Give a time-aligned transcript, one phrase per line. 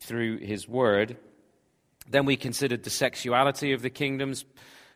[0.00, 1.16] through His Word.
[2.08, 4.44] Then we considered the sexuality of the kingdoms,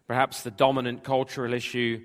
[0.09, 2.05] perhaps the dominant cultural issue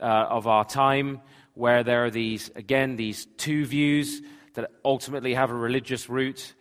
[0.00, 1.20] uh, of our time,
[1.54, 4.22] where there are these, again, these two views
[4.54, 6.54] that ultimately have a religious root.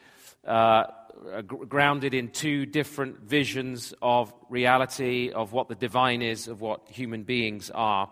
[0.47, 0.85] Uh,
[1.31, 6.81] Uh, grounded in two different visions of reality, of what the divine is, of what
[6.89, 8.09] human beings are.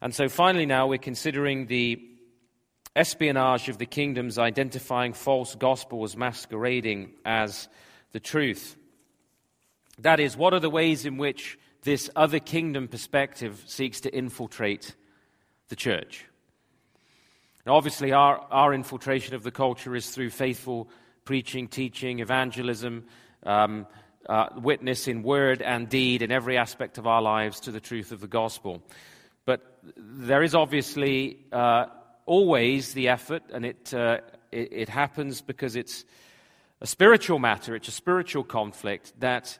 [0.00, 2.02] And so finally, now we're considering the
[2.96, 7.68] espionage of the kingdoms, identifying false gospels masquerading as
[8.10, 8.76] the truth.
[9.98, 14.96] That is, what are the ways in which this other kingdom perspective seeks to infiltrate
[15.68, 16.24] the church?
[17.66, 20.88] Now, obviously, our, our infiltration of the culture is through faithful
[21.24, 23.04] preaching, teaching, evangelism,
[23.44, 23.86] um,
[24.28, 28.12] uh, witness in word and deed in every aspect of our lives to the truth
[28.12, 28.82] of the gospel.
[29.44, 31.86] But there is obviously uh,
[32.26, 34.18] always the effort, and it, uh,
[34.50, 36.04] it, it happens because it's
[36.80, 39.58] a spiritual matter, it's a spiritual conflict that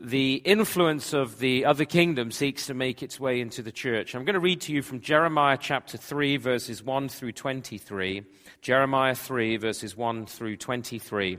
[0.00, 4.14] the influence of the other kingdom seeks to make its way into the church.
[4.14, 8.22] I'm going to read to you from Jeremiah chapter 3, verses 1 through 23.
[8.60, 11.38] Jeremiah 3, verses 1 through 23.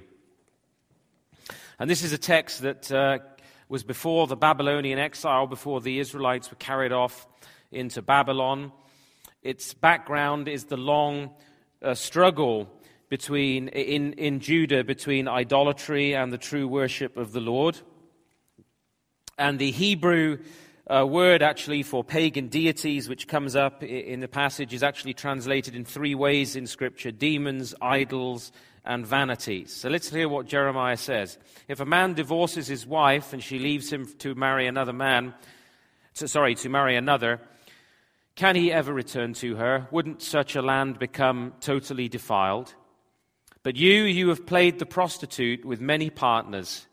[1.80, 3.20] And this is a text that uh,
[3.70, 7.28] was before the Babylonian exile, before the Israelites were carried off
[7.72, 8.72] into Babylon.
[9.44, 11.30] Its background is the long
[11.84, 12.68] uh, struggle
[13.10, 17.80] between, in, in Judah between idolatry and the true worship of the Lord.
[19.38, 20.40] And the Hebrew
[20.88, 25.76] uh, word actually for pagan deities, which comes up in the passage, is actually translated
[25.76, 28.52] in three ways in Scripture demons, idols,
[28.84, 29.74] and vanities.
[29.74, 31.38] So let's hear what Jeremiah says.
[31.68, 35.36] If a man divorces his wife and she leaves him to marry another man,
[36.16, 37.42] to, sorry, to marry another,
[38.36, 39.88] can he ever return to her?
[39.92, 42.74] Wouldn't such a land become totally defiled?
[43.62, 46.88] But you, you have played the prostitute with many partners.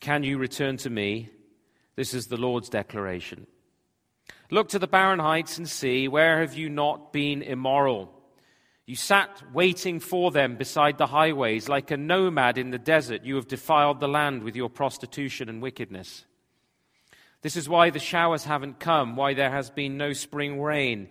[0.00, 1.30] Can you return to me?
[1.96, 3.46] This is the Lord's declaration.
[4.50, 8.12] Look to the barren heights and see, where have you not been immoral?
[8.86, 11.68] You sat waiting for them beside the highways.
[11.68, 15.62] Like a nomad in the desert, you have defiled the land with your prostitution and
[15.62, 16.24] wickedness.
[17.42, 21.08] This is why the showers haven't come, why there has been no spring rain.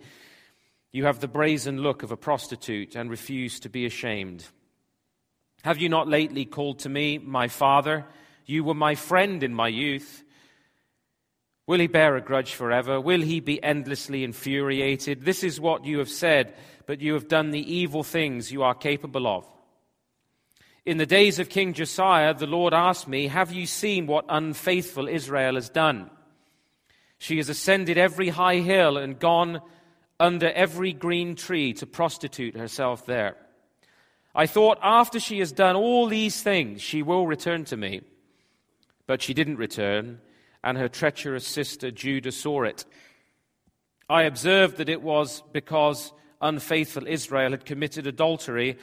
[0.92, 4.46] You have the brazen look of a prostitute and refuse to be ashamed.
[5.62, 8.04] Have you not lately called to me, my father?
[8.46, 10.22] You were my friend in my youth.
[11.66, 13.00] Will he bear a grudge forever?
[13.00, 15.24] Will he be endlessly infuriated?
[15.24, 16.54] This is what you have said,
[16.86, 19.46] but you have done the evil things you are capable of.
[20.84, 25.06] In the days of King Josiah, the Lord asked me, Have you seen what unfaithful
[25.06, 26.10] Israel has done?
[27.18, 29.60] She has ascended every high hill and gone
[30.18, 33.36] under every green tree to prostitute herself there.
[34.34, 38.00] I thought after she has done all these things, she will return to me.
[39.06, 40.20] But she didn't return
[40.64, 42.84] and her treacherous sister Judah saw it.
[44.08, 48.78] I observed that it was because unfaithful Israel had committed adultery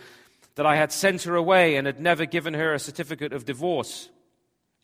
[0.56, 4.10] that I had sent her away and had never given her a certificate of divorce.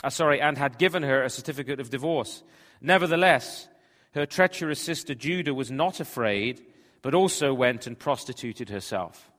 [0.04, 2.44] Uh, sorry, and had given her a certificate of divorce.
[2.82, 3.68] Nevertheless,
[4.14, 6.62] her treacherous sister Judah was not afraid,
[7.02, 9.32] but also went and prostituted herself.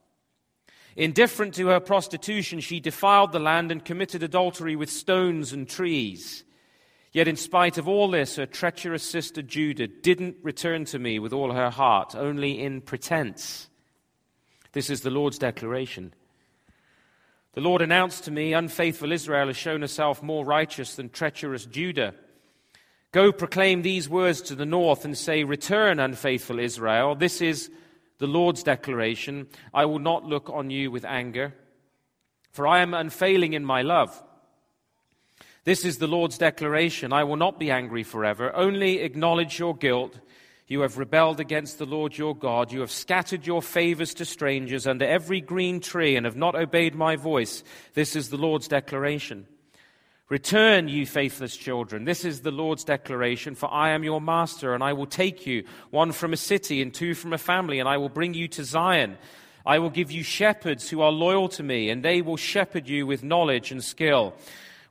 [0.97, 6.43] Indifferent to her prostitution, she defiled the land and committed adultery with stones and trees.
[7.17, 11.33] Yet, in spite of all this, her treacherous sister Judah didn't return to me with
[11.33, 13.71] all her heart, only in pretense.
[14.73, 16.13] This is the Lord's declaration.
[17.55, 22.13] The Lord announced to me, Unfaithful Israel has shown herself more righteous than treacherous Judah.
[23.13, 27.15] Go proclaim these words to the north and say, Return, unfaithful Israel.
[27.15, 27.71] This is
[28.19, 31.55] the Lord's declaration I will not look on you with anger,
[32.53, 34.23] for I am unfailing in my love.
[35.67, 38.55] This is the Lord's declaration I will not be angry forever.
[38.55, 40.17] Only acknowledge your guilt.
[40.69, 42.71] You have rebelled against the Lord your God.
[42.71, 46.95] You have scattered your favors to strangers under every green tree and have not obeyed
[46.95, 47.65] my voice.
[47.95, 49.49] This is the Lord's declaration.
[50.29, 52.05] Return, you faithless children.
[52.05, 55.65] This is the Lord's declaration, for I am your master, and I will take you,
[55.91, 58.63] one from a city and two from a family, and I will bring you to
[58.63, 59.19] Zion.
[59.65, 63.05] I will give you shepherds who are loyal to me, and they will shepherd you
[63.05, 64.37] with knowledge and skill.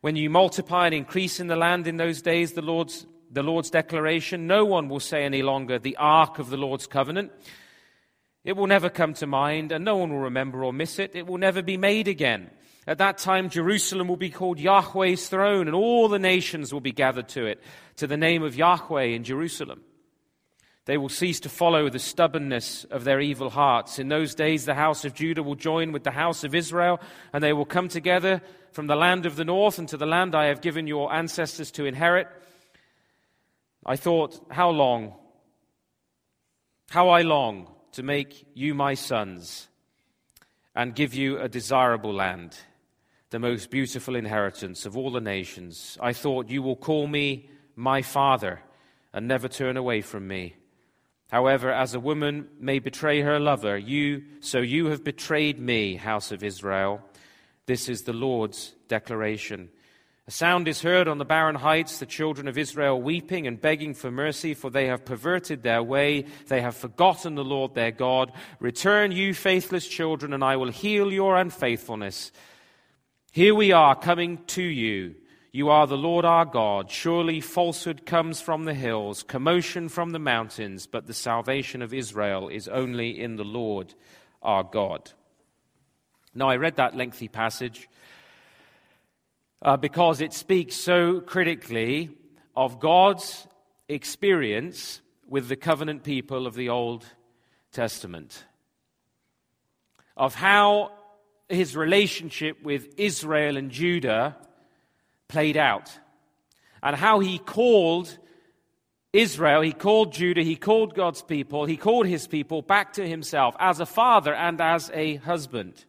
[0.06, 3.72] When you multiply and increase in the land in those days, the Lord's, the Lord's
[3.72, 7.31] declaration, no one will say any longer, the ark of the Lord's covenant.
[8.44, 11.16] It will never come to mind, and no one will remember or miss it.
[11.16, 12.52] It will never be made again.
[12.86, 16.92] At that time, Jerusalem will be called Yahweh's throne, and all the nations will be
[16.92, 17.63] gathered to it,
[17.96, 19.81] to the name of Yahweh in Jerusalem.
[20.86, 23.98] They will cease to follow the stubbornness of their evil hearts.
[23.98, 27.00] In those days, the house of Judah will join with the house of Israel,
[27.34, 28.42] and they will come together
[28.72, 31.72] from the land of the north and to the land I have given your ancestors
[31.72, 32.28] to inherit.
[33.84, 35.14] I thought, how long,
[36.90, 39.68] how I long to make you my sons
[40.76, 42.58] and give you a desirable land
[43.32, 45.98] the most beautiful inheritance of all the nations.
[46.00, 48.62] I thought, You will call me my father
[49.14, 50.56] and never turn away from me.
[51.36, 56.32] However, as a woman may betray her lover, you, so you have betrayed me, house
[56.32, 57.02] of Israel.
[57.66, 59.68] This is the Lord's declaration.
[60.30, 63.94] A sound is heard on the barren heights, the children of Israel weeping and begging
[63.94, 66.24] for mercy, for they have perverted their way.
[66.48, 68.32] They have forgotten the Lord their God.
[68.62, 72.32] Return, you faithless children, and I will heal your unfaithfulness.
[73.34, 75.16] Here we are coming to you.
[75.56, 76.92] You are the Lord our God.
[76.92, 82.50] Surely falsehood comes from the hills, commotion from the mountains, but the salvation of Israel
[82.50, 83.94] is only in the Lord
[84.42, 85.12] our God.
[86.34, 87.88] Now, I read that lengthy passage
[89.62, 92.10] uh, because it speaks so critically
[92.54, 93.48] of God's
[93.88, 97.06] experience with the covenant people of the Old
[97.72, 98.44] Testament,
[100.18, 100.92] of how
[101.48, 104.36] his relationship with Israel and Judah
[105.27, 105.92] played out,
[106.83, 108.18] and how he called
[109.13, 113.56] Israel, he called Judah, he called God's people, he called his people back to himself
[113.60, 115.86] as a father and as a husband.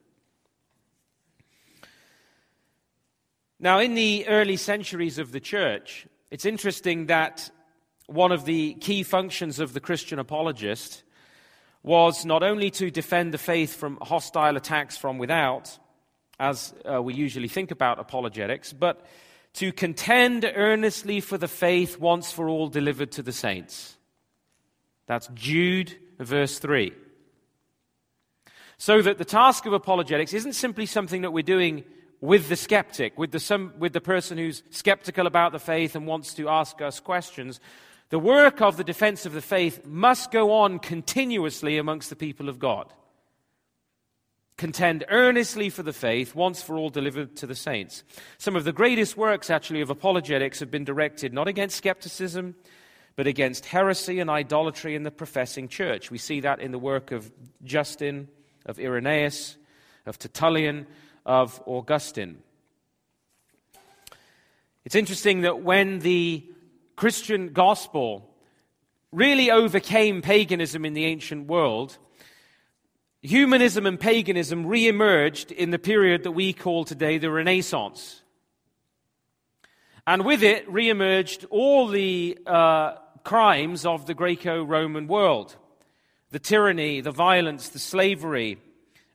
[3.59, 7.51] Now, in the early centuries of the church, it's interesting that
[8.07, 11.03] one of the key functions of the Christian apologist
[11.83, 15.79] was not only to defend the faith from hostile attacks from without,
[16.39, 19.07] as uh, we usually think about apologetics, but
[19.57, 23.97] to contend earnestly for the faith once for all delivered to the saints.
[25.07, 26.93] That's Jude, verse 3.
[28.77, 31.85] So that the task of apologetics isn't simply something that we're doing
[32.21, 36.07] with the skeptic, with the, some, with the person who's skeptical about the faith and
[36.07, 37.59] wants to ask us questions,
[38.11, 42.51] the work of the defense of the faith must go on continuously amongst the people
[42.51, 42.93] of God.
[44.57, 48.03] Contend earnestly for the faith, once for all delivered to the saints.
[48.39, 52.55] Some of the greatest works, actually, of apologetics have been directed not against skepticism,
[53.17, 56.11] but against heresy and idolatry in the professing church.
[56.11, 57.31] We see that in the work of
[57.65, 58.29] Justin,
[58.65, 59.57] of Irenaeus,
[60.07, 60.87] of Tertullian,
[61.27, 62.39] of Augustine.
[64.87, 66.45] It's interesting that when the
[66.95, 68.33] Christian gospel
[69.13, 71.99] really overcame paganism in the ancient world,
[73.23, 78.23] humanism and paganism re emerged in the period that we call today the Renaissance.
[80.07, 82.95] And with it re emerged all the uh,
[83.25, 85.57] crimes of the Greco Roman world
[86.31, 88.59] the tyranny, the violence, the slavery,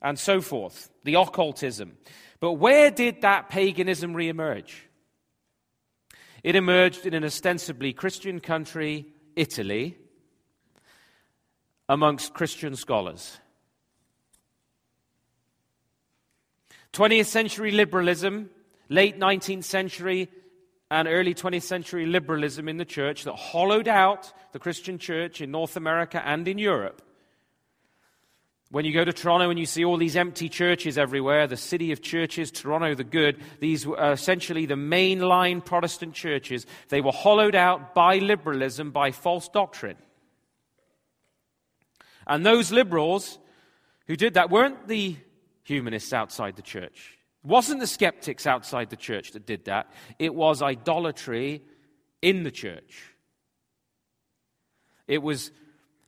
[0.01, 1.97] and so forth, the occultism.
[2.39, 4.87] But where did that paganism re emerge?
[6.43, 9.97] It emerged in an ostensibly Christian country, Italy,
[11.87, 13.40] amongst Christian scholars.
[16.93, 18.49] 20th century liberalism,
[18.89, 20.29] late 19th century
[20.89, 25.51] and early 20th century liberalism in the church that hollowed out the Christian church in
[25.51, 27.01] North America and in Europe
[28.71, 31.91] when you go to Toronto and you see all these empty churches everywhere, the city
[31.91, 36.65] of churches, Toronto the Good, these were essentially the mainline Protestant churches.
[36.87, 39.97] They were hollowed out by liberalism, by false doctrine.
[42.25, 43.39] And those liberals
[44.07, 45.17] who did that weren't the
[45.63, 47.17] humanists outside the church.
[47.43, 49.91] It wasn't the skeptics outside the church that did that.
[50.19, 51.63] It was idolatry
[52.21, 53.11] in the church.
[55.11, 55.51] it was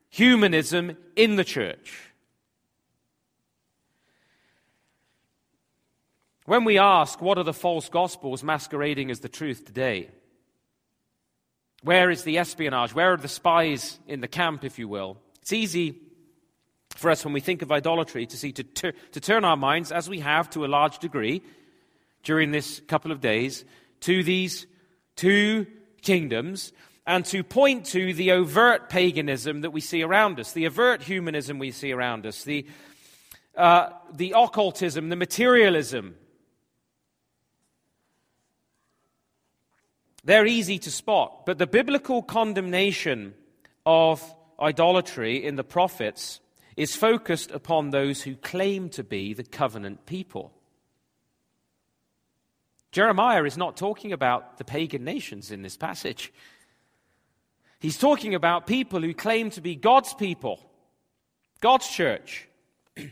[0.08, 2.00] humanism in the church.
[6.46, 10.08] When we ask, what are the false gospels masquerading as the truth today?
[11.82, 12.94] Where is the espionage?
[12.94, 15.18] Where are the spies in the camp, if you will?
[15.42, 16.00] It's easy
[16.94, 19.92] for us when we think of idolatry to see to, ter- to turn our minds,
[19.92, 21.42] as we have to a large degree
[22.22, 23.64] during this couple of days,
[24.00, 24.66] to these
[25.16, 25.66] two
[26.02, 26.72] kingdoms
[27.06, 31.58] and to point to the overt paganism that we see around us, the overt humanism
[31.58, 32.66] we see around us, the,
[33.56, 36.16] uh, the occultism, the materialism.
[40.24, 43.34] They're easy to spot, but the biblical condemnation
[43.84, 44.22] of
[44.58, 46.40] idolatry in the prophets
[46.76, 50.52] is focused upon those who claim to be the covenant people.
[52.90, 56.32] Jeremiah is not talking about the pagan nations in this passage.
[57.80, 60.60] He's talking about people who claim to be God's people,
[61.60, 62.48] God's church.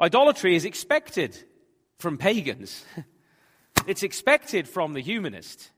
[0.00, 1.38] Idolatry is expected
[1.98, 2.84] from pagans.
[3.86, 5.70] it's expected from the humanist.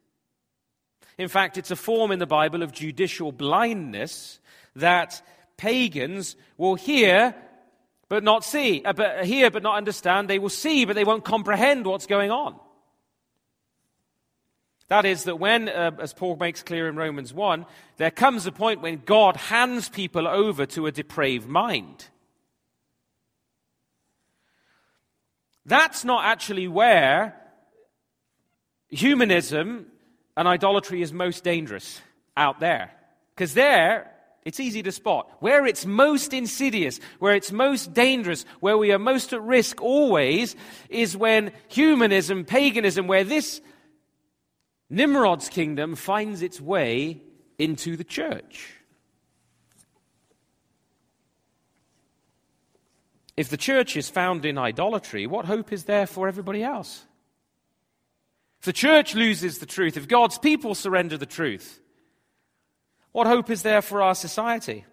[1.18, 4.40] In fact, it's a form in the Bible of judicial blindness
[4.76, 5.20] that
[5.58, 7.34] pagans will hear
[8.08, 10.28] but not see, uh, but hear but not understand.
[10.28, 12.58] They will see, but they won't comprehend what's going on.
[14.88, 17.66] That is, that when, uh, as Paul makes clear in Romans 1,
[17.98, 22.06] there comes a point when God hands people over to a depraved mind.
[25.66, 27.36] That's not actually where
[28.88, 29.86] humanism
[30.34, 32.00] and idolatry is most dangerous
[32.38, 32.90] out there.
[33.34, 34.10] Because there,
[34.44, 35.30] it's easy to spot.
[35.40, 40.56] Where it's most insidious, where it's most dangerous, where we are most at risk always,
[40.88, 43.60] is when humanism, paganism, where this
[44.90, 47.22] Nimrod's kingdom finds its way
[47.58, 48.74] into the church.
[53.36, 57.04] If the church is found in idolatry, what hope is there for everybody else?
[58.60, 61.80] If the church loses the truth, if God's people surrender the truth,
[63.12, 64.84] what hope is there for our society?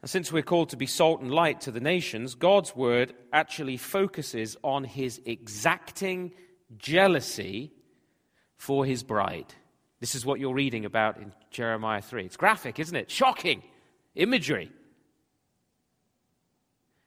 [0.00, 3.76] And since we're called to be salt and light to the nations, God's word actually
[3.76, 6.32] focuses on his exacting
[6.76, 7.72] jealousy
[8.56, 9.54] for his bride.
[10.00, 12.24] This is what you're reading about in Jeremiah 3.
[12.24, 13.10] It's graphic, isn't it?
[13.10, 13.62] Shocking
[14.16, 14.72] imagery.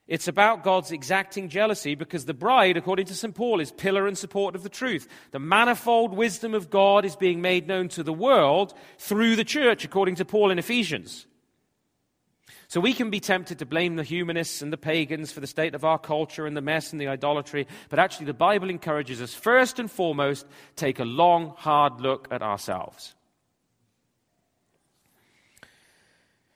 [0.08, 3.34] It's about God's exacting jealousy because the bride, according to St.
[3.34, 5.08] Paul, is pillar and support of the truth.
[5.32, 9.84] The manifold wisdom of God is being made known to the world through the church,
[9.84, 11.26] according to Paul in Ephesians.
[12.68, 15.74] So we can be tempted to blame the humanists and the pagans for the state
[15.74, 19.34] of our culture and the mess and the idolatry, but actually the Bible encourages us
[19.34, 20.46] first and foremost
[20.76, 23.15] take a long, hard look at ourselves.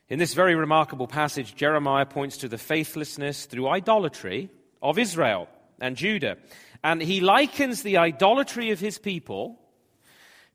[0.10, 4.50] In this very remarkable passage, Jeremiah points to the faithlessness through idolatry
[4.82, 5.48] of Israel
[5.80, 6.38] and Judah.
[6.84, 9.60] And he likens the idolatry of his people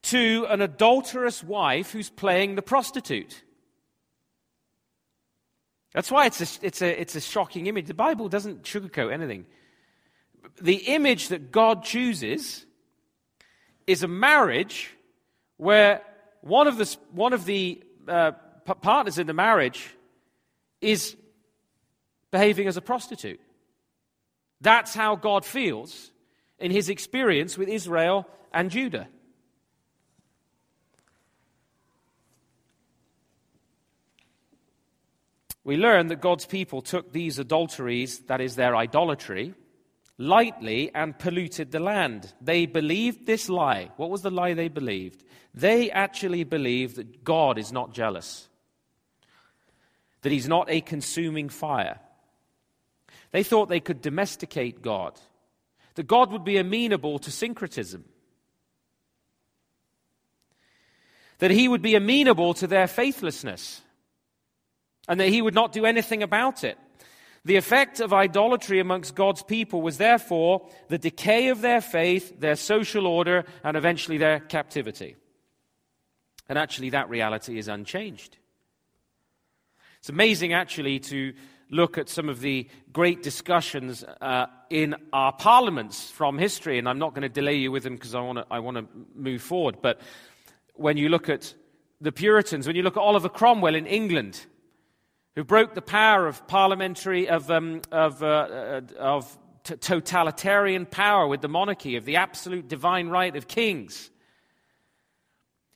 [0.03, 3.45] to an adulterous wife who's playing the prostitute.
[5.93, 7.87] That's why it's a, it's, a, it's a shocking image.
[7.87, 9.47] The Bible doesn't sugarcoat anything.
[10.61, 12.67] The image that God chooses
[13.87, 14.91] is a marriage
[15.59, 16.03] where
[16.41, 18.33] one of the, one of the uh,
[18.65, 19.95] partners in the marriage
[20.81, 21.17] is
[22.31, 23.41] behaving as a prostitute.
[24.61, 26.11] That's how God feels
[26.59, 29.09] in his experience with Israel and Judah.
[35.65, 39.55] we learn that God's people took these adulteries, that is, their idolatry,
[40.19, 42.33] lightly and polluted the land.
[42.41, 43.91] They believed this lie.
[43.97, 45.25] What was the lie they believed?
[45.55, 48.49] They actually believed that God is not jealous,
[50.25, 52.01] that He's not a consuming fire.
[53.31, 55.17] They thought they could domesticate God,
[55.95, 58.05] that God would be amenable to syncretism,
[61.39, 63.81] that He would be amenable to their faithlessness
[65.09, 66.79] and that he would not do anything about it.
[67.45, 72.57] The effect of idolatry amongst God's people was therefore the decay of their faith, their
[72.57, 75.17] social order, and eventually their captivity.
[76.49, 78.39] And actually, that reality is unchanged.
[80.05, 81.33] It's amazing, actually, to
[81.71, 86.99] look at some of the great discussions uh, in our parliaments from history, and I'm
[86.99, 89.77] not going to delay you with them because I want to move forward.
[89.81, 90.03] But
[90.75, 91.55] when you look at
[92.03, 94.45] the Puritans, when you look at Oliver Cromwell in England,
[95.37, 101.27] who broke the power of parliamentary, of, um, of, uh, uh, of t- totalitarian power
[101.27, 104.11] with the monarchy, of the absolute divine right of kings.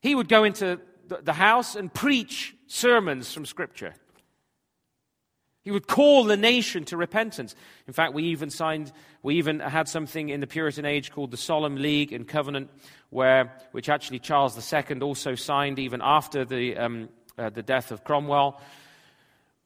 [0.02, 3.94] He would go into the house and preach sermons from Scripture.
[5.68, 7.54] He would call the nation to repentance.
[7.87, 8.90] In fact, we even signed,
[9.22, 12.70] we even had something in the Puritan age called the Solemn League and Covenant,
[13.10, 18.02] where, which actually Charles II also signed even after the, um, uh, the death of
[18.02, 18.58] Cromwell,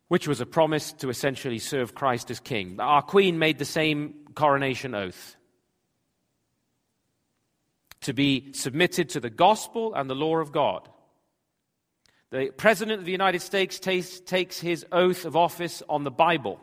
[0.09, 2.81] which was a promise to essentially serve Christ as king.
[2.81, 5.37] Our Queen made the same coronation oath
[8.01, 10.89] to be submitted to the gospel and the law of God.
[12.33, 16.59] The President of the United States takes, his oath of office on the Bible.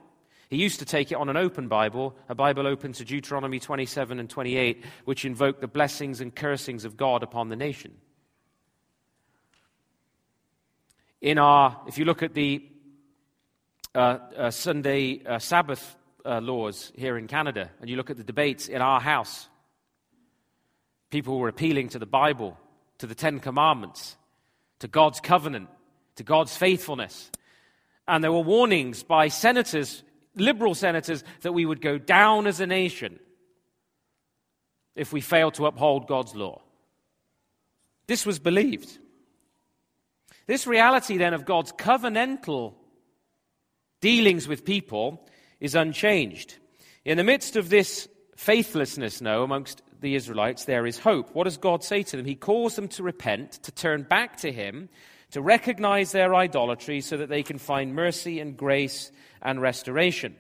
[0.50, 4.20] He used to take it on an open Bible, a Bible open to Deuteronomy 27
[4.20, 7.92] and 28, which invoke the blessings and cursings of God upon the nation.
[11.22, 12.68] In our, if you look at the
[13.94, 15.96] uh, uh, Sunday uh, Sabbath
[16.26, 19.48] uh, laws here in Canada, and you look at the debates in our house,
[21.12, 22.58] people were appealing to the Bible,
[22.98, 24.16] to the Ten Commandments,
[24.80, 25.70] to God's covenant,
[26.16, 27.32] to God's faithfulness.
[28.08, 30.04] And there were warnings by senators,
[30.36, 33.20] liberal senators, that we would go down as a nation
[34.96, 36.62] if we failed to uphold God's law.
[38.08, 38.98] This was believed.
[40.48, 42.74] This reality then of God's covenantal
[44.02, 45.28] dealings with people
[45.60, 46.56] is unchanged.
[47.06, 51.34] In the midst of this faithlessness now amongst the Israelites, there is hope.
[51.34, 52.26] What does God say to them?
[52.26, 54.90] He calls them to repent, to turn back to Him,
[55.32, 60.36] to recognize their idolatry so that they can find mercy and grace and restoration.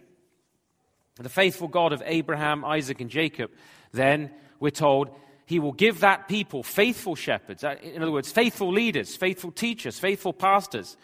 [1.15, 3.51] The faithful God of Abraham, Isaac, and Jacob,
[3.91, 5.09] then, we're told,
[5.45, 9.99] He will give that people faithful shepherds, uh, in other words, faithful leaders, faithful teachers,
[9.99, 10.95] faithful pastors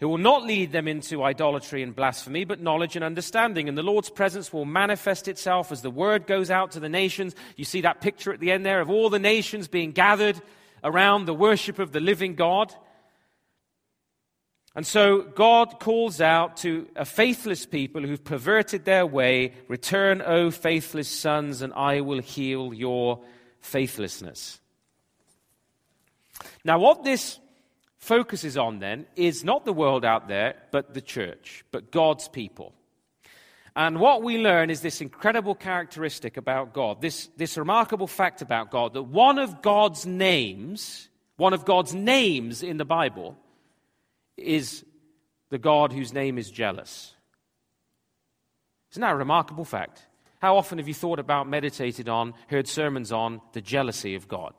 [0.00, 3.68] who will not lead them into idolatry and blasphemy, but knowledge and understanding.
[3.68, 7.34] And the Lord's presence will manifest itself as the word goes out to the nations.
[7.56, 10.40] You see that picture at the end there of all the nations being gathered
[10.82, 12.74] around the worship of the living God.
[14.74, 20.50] And so God calls out to a faithless people who've perverted their way Return, O
[20.50, 23.20] faithless sons, and I will heal your
[23.60, 24.60] faithlessness.
[26.64, 27.38] Now, what this
[28.00, 32.74] focuses on then is not the world out there, but the church, but God's people.
[33.76, 38.70] And what we learn is this incredible characteristic about God, this, this remarkable fact about
[38.70, 43.36] God, that one of God's names, one of God's names in the Bible,
[44.36, 44.84] is
[45.50, 47.14] the God whose name is jealous.
[48.92, 50.06] Isn't that a remarkable fact?
[50.40, 54.54] How often have you thought about, meditated on, heard sermons on the jealousy of God?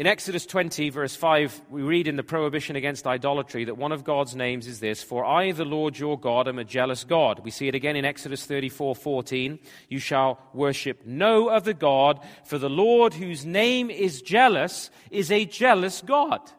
[0.00, 4.02] In Exodus 20, verse 5, we read in the prohibition against idolatry that one of
[4.02, 7.42] God's names is this For I, the Lord your God, am a jealous God.
[7.44, 9.58] We see it again in Exodus 34, 14.
[9.90, 15.44] You shall worship no other God, for the Lord whose name is jealous is a
[15.44, 16.50] jealous God.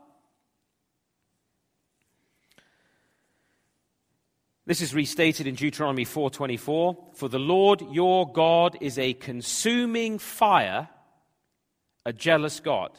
[4.67, 10.89] This is restated in Deuteronomy 4:24, for the Lord your God is a consuming fire,
[12.06, 12.91] a jealous God.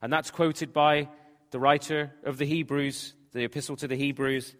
[0.00, 1.08] And that's quoted by
[1.50, 4.54] the writer of the Hebrews, the epistle to the Hebrews,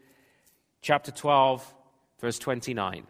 [0.82, 1.74] chapter 12,
[2.20, 3.06] verse 29.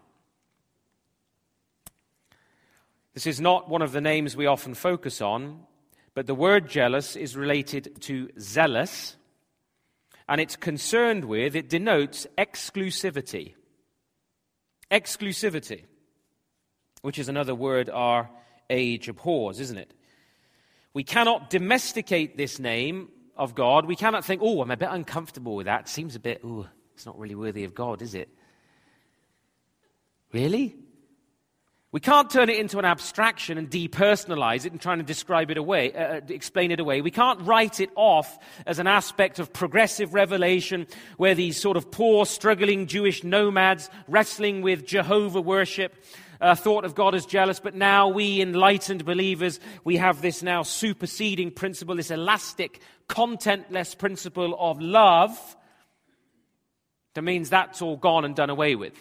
[3.14, 5.60] This is not one of the names we often focus on,
[6.14, 9.16] but the word jealous is related to zealous,
[10.28, 13.54] and it's concerned with, it denotes exclusivity.
[14.90, 15.84] Exclusivity,
[17.02, 18.30] which is another word our
[18.70, 19.94] age abhors, isn't it?
[20.94, 23.86] We cannot domesticate this name of God.
[23.86, 25.88] We cannot think, oh, I'm a bit uncomfortable with that.
[25.88, 28.28] Seems a bit, oh, it's not really worthy of God, is it?
[30.32, 30.76] Really?
[31.90, 35.56] We can't turn it into an abstraction and depersonalize it and try to describe it
[35.56, 37.00] away, uh, uh, explain it away.
[37.00, 41.90] We can't write it off as an aspect of progressive revelation where these sort of
[41.90, 45.94] poor, struggling Jewish nomads wrestling with Jehovah worship
[46.40, 50.62] uh, thought of God as jealous, but now we enlightened believers, we have this now
[50.62, 55.56] superseding principle, this elastic, contentless principle of love.
[57.14, 58.94] That means that's all gone and done away with.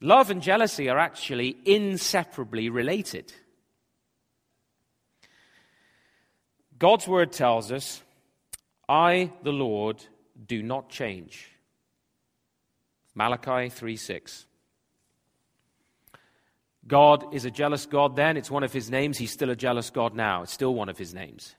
[0.00, 3.32] Love and jealousy are actually inseparably related.
[6.78, 8.02] God's word tells us,
[8.88, 10.04] I, the Lord,
[10.46, 11.50] do not change.
[13.14, 14.46] Malachi 3 6.
[16.88, 18.36] God is a jealous God then.
[18.36, 19.18] It's one of his names.
[19.18, 20.42] He's still a jealous God now.
[20.42, 21.54] It's still one of his names.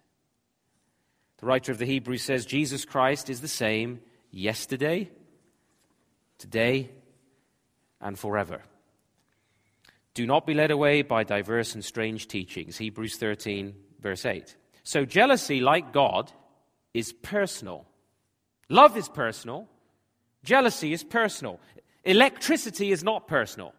[1.37, 5.09] The writer of the Hebrews says Jesus Christ is the same yesterday,
[6.39, 6.89] today,
[8.01, 8.63] and forever.
[10.15, 12.77] Do not be led away by diverse and strange teachings.
[12.77, 14.55] Hebrews 13, verse 8.
[14.83, 16.31] So, jealousy, like God,
[16.93, 17.85] is personal.
[18.67, 19.69] Love is personal.
[20.43, 21.59] Jealousy is personal.
[22.03, 23.73] Electricity is not personal.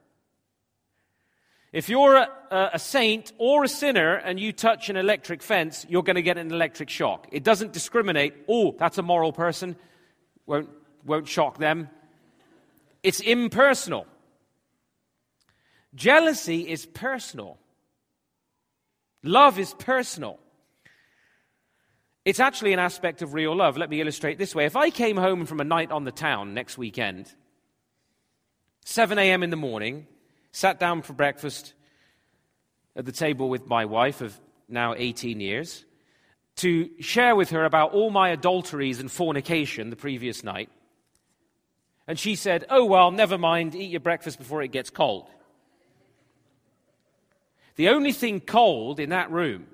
[1.72, 6.02] If you're a, a, saint or a sinner and you touch an electric fence, you're
[6.02, 7.28] going to get an electric shock.
[7.30, 8.34] It doesn't discriminate.
[8.48, 9.76] Oh, that's a moral person.
[10.46, 10.68] Won't,
[11.04, 11.88] won't shock them.
[13.04, 14.06] It's impersonal.
[15.94, 17.56] Jealousy is personal.
[19.22, 20.40] Love is personal.
[22.24, 23.76] It's actually an aspect of real love.
[23.76, 24.66] Let me illustrate this way.
[24.66, 27.32] If I came home from a night on the town next weekend,
[28.84, 29.42] 7 a.m.
[29.42, 30.06] in the morning,
[30.52, 31.74] sat down for breakfast
[32.96, 35.84] at the table with my wife of now 18 years,
[36.56, 40.68] to share with her about all my adulteries and fornication the previous night.
[42.06, 45.28] And she said, Oh, well, never mind, eat your breakfast before it gets cold.
[47.76, 49.66] The only thing cold in that room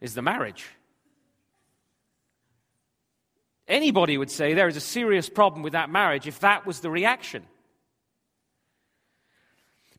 [0.00, 0.66] is the marriage.
[3.66, 6.90] Anybody would say there is a serious problem with that marriage if that was the
[6.90, 7.44] reaction.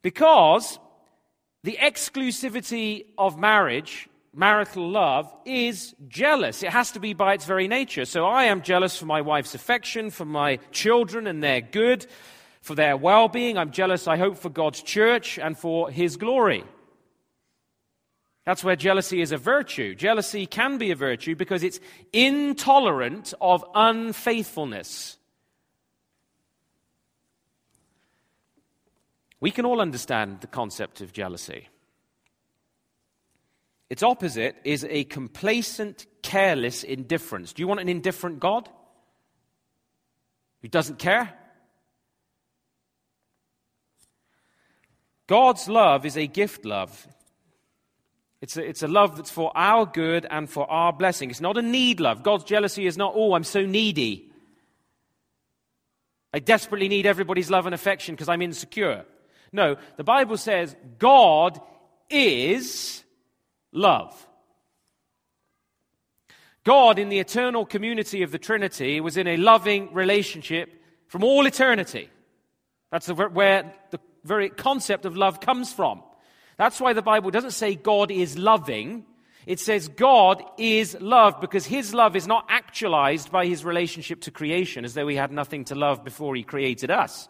[0.06, 0.78] Because
[1.64, 6.62] the exclusivity of marriage, marital love, is jealous.
[6.62, 8.06] It has to be by its very nature.
[8.06, 12.06] So I am jealous for my wife's affection, for my children and their good,
[12.62, 13.58] for their well being.
[13.58, 16.64] I'm jealous, I hope, for God's church and for His glory.
[18.46, 19.96] That's where jealousy is a virtue.
[19.96, 21.80] Jealousy can be a virtue because it's
[22.14, 25.18] intolerant of unfaithfulness.
[29.40, 31.68] We can all understand the concept of jealousy.
[33.90, 37.54] Its opposite is a complacent, careless indifference.
[37.54, 38.70] Do you want an indifferent God?
[40.62, 41.32] Who doesn't care?
[45.28, 47.08] God's love is a gift love.
[48.42, 51.30] It's a, it's a love that's for our good and for our blessing.
[51.30, 52.22] It's not a need love.
[52.24, 54.32] God's jealousy is not, oh, I'm so needy.
[56.34, 59.06] I desperately need everybody's love and affection because I'm insecure.
[59.56, 61.60] No, the Bible says God
[62.10, 63.04] is
[63.72, 64.28] love.
[66.66, 70.70] God, in the eternal community of the Trinity, was in a loving relationship
[71.08, 72.10] from all eternity.
[72.92, 76.04] That's where the very concept of love comes from.
[76.58, 79.06] That's why the Bible doesn't say God is loving.
[79.46, 84.32] It says God is love because his love is not actualized by his relationship to
[84.32, 87.30] creation as though he had nothing to love before he created us.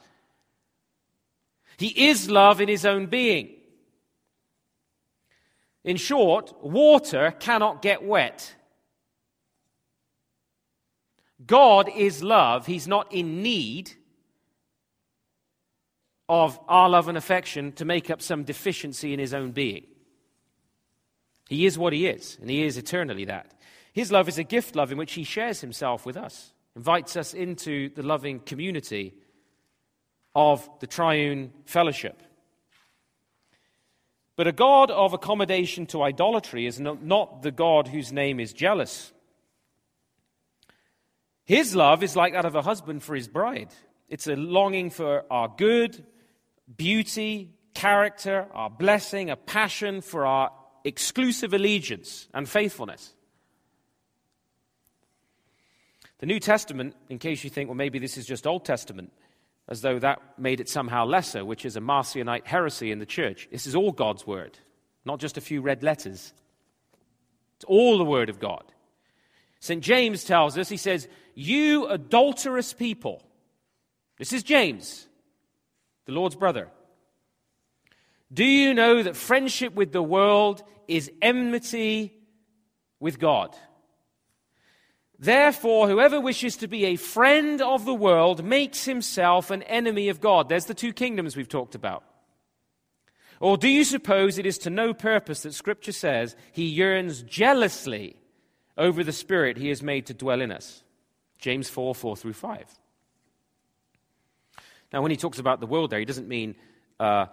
[1.77, 3.49] He is love in his own being.
[5.83, 8.55] In short, water cannot get wet.
[11.45, 12.65] God is love.
[12.65, 13.91] He's not in need
[16.27, 19.85] of our love and affection to make up some deficiency in his own being.
[21.47, 23.53] He is what he is, and he is eternally that.
[23.93, 27.33] His love is a gift love in which he shares himself with us, invites us
[27.35, 29.13] into the loving community
[30.36, 32.21] of the triune fellowship.
[34.36, 39.13] But a God of accommodation to idolatry is not the God whose name is jealous.
[41.45, 43.69] His love is like that of a husband for his bride.
[44.10, 46.04] It's a longing for our good,
[46.76, 50.52] beauty, character, our blessing, a passion for our
[50.84, 53.13] exclusive allegiance and faithfulness.
[56.19, 59.12] The New Testament, in case you think, well, maybe this is just Old Testament,
[59.67, 63.47] as though that made it somehow lesser, which is a Marcionite heresy in the church.
[63.51, 64.60] This is all God's word,
[65.06, 66.34] not just a few red letters.
[67.56, 68.63] It's all the word of God.
[69.60, 69.84] St.
[69.84, 73.23] James tells us, he says, You adulterous people.
[74.17, 75.08] This is James
[76.06, 76.69] the Lord's brother.
[78.32, 82.13] Do you know that friendship with the world is enmity
[82.99, 83.56] with God?
[85.17, 90.19] Therefore, whoever wishes to be a friend of the world makes himself an enemy of
[90.19, 90.49] God.
[90.49, 92.04] There's the two kingdoms we've talked about.
[93.39, 98.15] Or do you suppose it is to no purpose that Scripture says he yearns jealously
[98.78, 100.84] over the Spirit he has made to dwell in us?
[101.39, 102.80] James 4 4 through 5.
[104.93, 106.56] Now, when he talks about the world there, he doesn't mean
[106.99, 107.25] uh,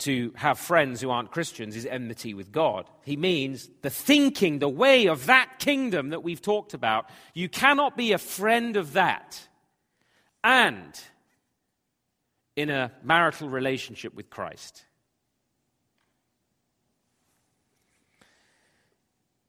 [0.00, 2.88] to have friends who aren't Christians is enmity with God.
[3.04, 7.08] He means the thinking, the way of that kingdom that we've talked about.
[7.34, 9.48] You cannot be a friend of that
[10.42, 11.00] and
[12.56, 14.84] in a marital relationship with Christ.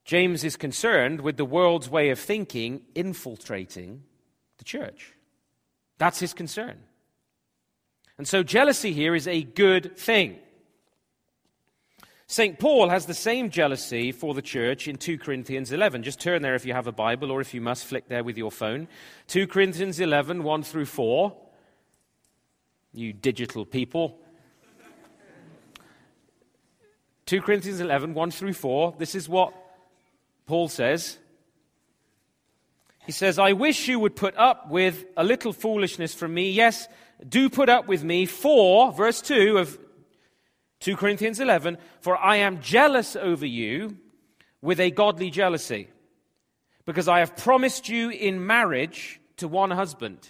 [0.04, 4.04] James is concerned with the world's way of thinking infiltrating
[4.58, 5.14] the church.
[5.98, 6.80] That's his concern.
[8.22, 10.38] And so jealousy here is a good thing.
[12.28, 12.60] St.
[12.60, 16.04] Paul has the same jealousy for the church in 2 Corinthians 11.
[16.04, 18.38] Just turn there if you have a Bible, or if you must, flick there with
[18.38, 18.88] your phone.
[19.30, 21.36] 2 Corinthians 11, 1 through 4.
[22.94, 24.20] You digital people.
[27.26, 28.98] 2 Corinthians 11, 1 through 4.
[29.00, 29.52] This is what
[30.46, 31.18] Paul says.
[33.08, 36.52] He says, I wish you would put up with a little foolishness from me.
[36.52, 36.88] Yes,
[37.28, 38.26] do put up with me.
[38.26, 39.80] For, verse 2 of
[40.82, 43.98] 2 Corinthians 11, for I am jealous over you
[44.62, 45.88] with a godly jealousy,
[46.86, 50.28] because I have promised you in marriage to one husband,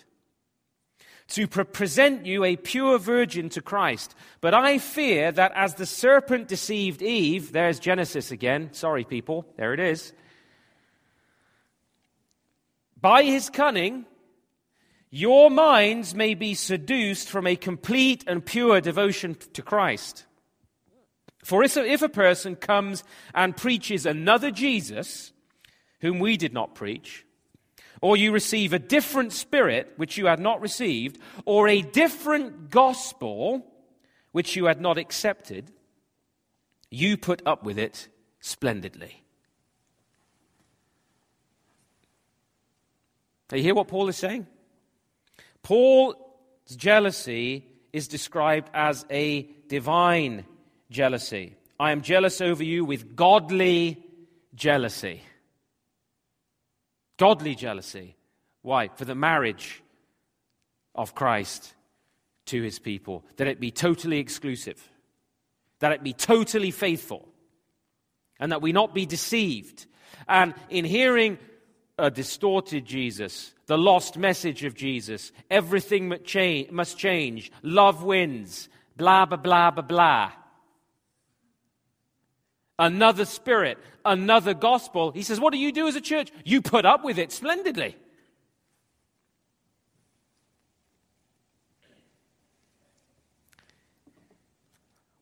[1.30, 4.14] to pre- present you a pure virgin to Christ.
[4.42, 8.74] But I fear that as the serpent deceived Eve, there's Genesis again.
[8.74, 10.14] Sorry, people, there it is.
[13.00, 14.06] By his cunning,
[15.12, 20.26] your minds may be seduced from a complete and pure devotion to Christ.
[21.44, 23.04] For if a person comes
[23.36, 25.34] and preaches another Jesus,
[26.00, 27.26] whom we did not preach,
[28.02, 33.66] or you receive a different spirit which you had not received, or a different gospel
[34.32, 35.72] which you had not accepted,
[36.90, 38.08] you put up with it
[38.40, 39.24] splendidly.
[43.50, 44.48] Do you hear what Paul is saying?
[45.64, 46.16] Paul's
[46.76, 50.46] jealousy is described as a divine
[50.90, 51.56] jealousy.
[51.80, 54.04] I am jealous over you with godly
[54.56, 55.22] jealousy.
[57.18, 58.16] Godly jealousy.
[58.62, 58.90] Why?
[58.90, 59.82] For the marriage
[60.96, 61.74] of Christ
[62.48, 63.24] to his people.
[63.38, 64.82] That it be totally exclusive.
[65.80, 67.28] That it be totally faithful.
[68.40, 69.86] And that we not be deceived.
[70.28, 71.38] And in hearing
[71.98, 76.10] a distorted Jesus, the lost message of Jesus, everything
[76.72, 80.32] must change, love wins, blah, blah, blah, blah, blah
[82.82, 85.12] another spirit, another gospel.
[85.12, 86.32] He says, What do you do as a church?
[86.44, 87.96] You put up with it splendidly.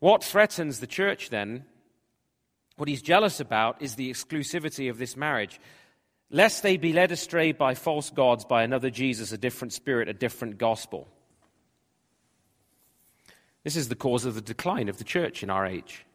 [0.00, 1.66] What threatens the church then,
[2.76, 5.60] what he's jealous about, is the exclusivity of this marriage.
[6.30, 10.12] Lest they be led astray by false gods, by another Jesus, a different spirit, a
[10.12, 11.08] different gospel.
[13.64, 16.06] This is the cause of the decline of the church in our age.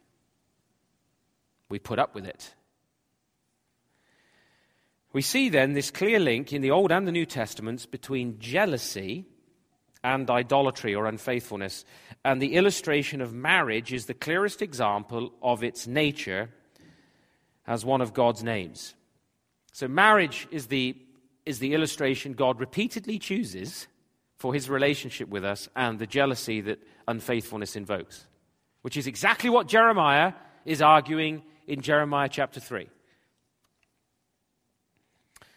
[1.69, 2.53] We put up with it.
[5.11, 9.25] We see then this clear link in the Old and the New Testaments between jealousy
[10.03, 11.85] and idolatry or unfaithfulness.
[12.23, 16.49] And the illustration of marriage is the clearest example of its nature
[17.67, 18.93] as one of God's names.
[19.75, 20.95] So, marriage is the,
[21.45, 23.87] is the illustration God repeatedly chooses
[24.37, 28.25] for his relationship with us and the jealousy that unfaithfulness invokes,
[28.83, 30.31] which is exactly what Jeremiah
[30.63, 32.87] is arguing in Jeremiah chapter 3.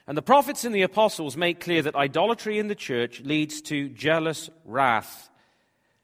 [0.09, 3.89] And the prophets and the apostles make clear that idolatry in the church leads to
[3.89, 5.31] jealous wrath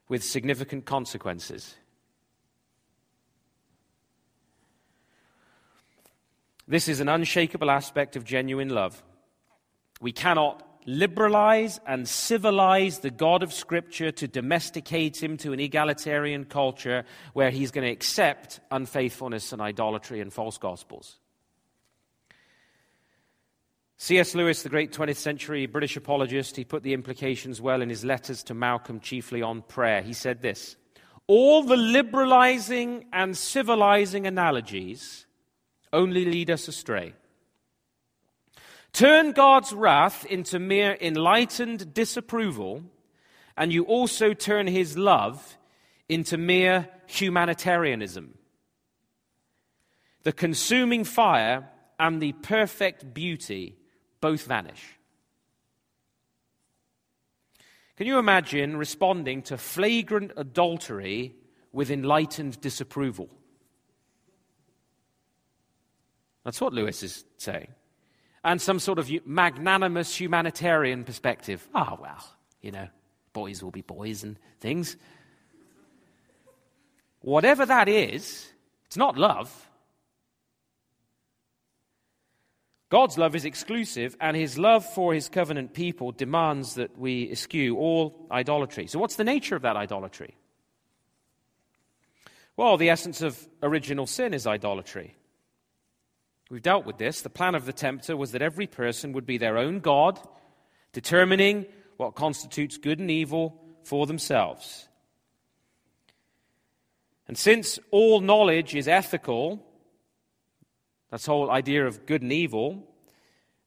[0.07, 1.75] with significant consequences.
[6.67, 9.03] This is an unshakable aspect of genuine love.
[10.01, 16.45] We cannot liberalize and civilize the God of Scripture to domesticate him to an egalitarian
[16.45, 21.17] culture where he's going to accept unfaithfulness and idolatry and false gospels.
[23.97, 24.35] C.S.
[24.35, 28.43] Lewis, the great 20th century British apologist, he put the implications well in his letters
[28.43, 30.01] to Malcolm, chiefly on prayer.
[30.01, 30.75] He said this
[31.27, 35.25] All the liberalizing and civilizing analogies
[35.95, 37.13] only lead us astray.
[38.93, 42.83] Turn God's wrath into mere enlightened disapproval,
[43.57, 45.57] and you also turn his love
[46.07, 48.37] into mere humanitarianism.
[50.23, 53.75] The consuming fire and the perfect beauty
[54.21, 54.97] both vanish.
[57.97, 61.35] Can you imagine responding to flagrant adultery
[61.71, 63.29] with enlightened disapproval?
[66.45, 67.67] That's what Lewis is saying
[68.45, 71.67] and some sort of magnanimous humanitarian perspective.
[71.73, 72.23] Ah, oh, well,
[72.61, 72.87] you know,
[73.33, 74.95] boys will be boys and things.
[77.21, 78.47] Whatever that is,
[78.85, 79.51] it's not love.
[82.89, 87.75] God's love is exclusive, and his love for his covenant people demands that we eschew
[87.75, 88.85] all idolatry.
[88.85, 90.37] So, what's the nature of that idolatry?
[92.55, 95.15] Well, the essence of original sin is idolatry.
[96.49, 97.21] We've dealt with this.
[97.21, 100.19] The plan of the tempter was that every person would be their own God,
[100.93, 101.65] determining
[101.97, 104.87] what constitutes good and evil for themselves.
[107.27, 109.65] And since all knowledge is ethical,
[111.09, 112.83] that's the whole idea of good and evil,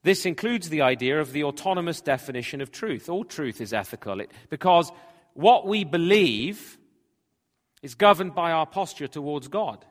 [0.03, 3.09] this includes the idea of the autonomous definition of truth.
[3.09, 4.93] All truth is ethical because
[5.35, 6.79] what we believe
[7.83, 9.85] is governed by our posture towards God.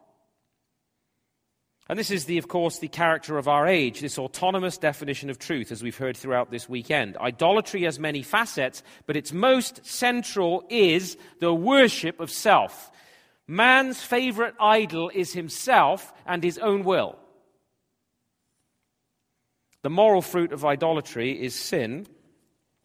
[1.90, 5.40] And this is, the, of course, the character of our age, this autonomous definition of
[5.40, 7.16] truth, as we've heard throughout this weekend.
[7.18, 12.92] Idolatry has many facets, but its most central is the worship of self.
[13.48, 17.18] Man's favorite idol is himself and his own will.
[19.84, 22.08] The moral fruit of idolatry is sin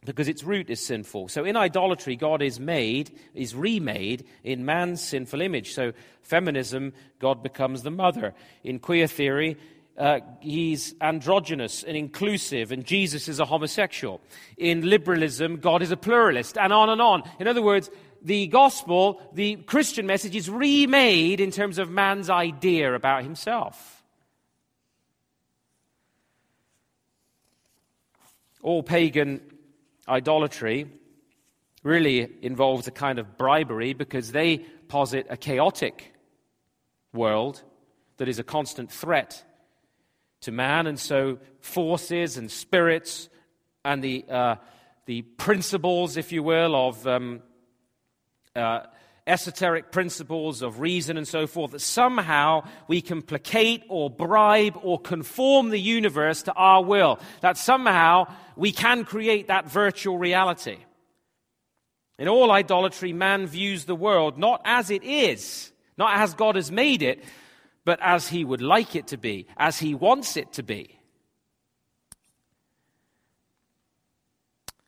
[0.04, 1.28] because its root is sinful.
[1.28, 5.74] So in idolatry, God is made, is remade in man's sinful image.
[5.74, 8.34] So feminism, God becomes the mother.
[8.64, 9.56] In queer theory,
[9.96, 14.20] uh, he's androgynous and inclusive, and Jesus is a homosexual.
[14.56, 17.22] In liberalism, God is a pluralist, and on and on.
[17.38, 17.90] In other words,
[18.22, 24.02] the gospel, the Christian message, is remade in terms of man's idea about himself.
[28.62, 29.40] All pagan
[30.08, 30.90] idolatry
[31.82, 36.14] really involves a kind of bribery because they posit a chaotic
[37.12, 37.62] world
[38.18, 39.44] that is a constant threat
[40.42, 43.28] to man, and so forces and spirits
[43.84, 44.56] and the, uh,
[45.06, 47.42] the principles, if you will, of um,
[48.54, 48.80] uh,
[49.26, 55.00] esoteric principles of reason and so forth, that somehow we can placate or bribe or
[55.00, 60.78] conform the universe to our will, that somehow we can create that virtual reality.
[62.18, 66.70] In all idolatry, man views the world not as it is, not as God has
[66.70, 67.24] made it,
[67.84, 70.98] but as he would like it to be, as he wants it to be.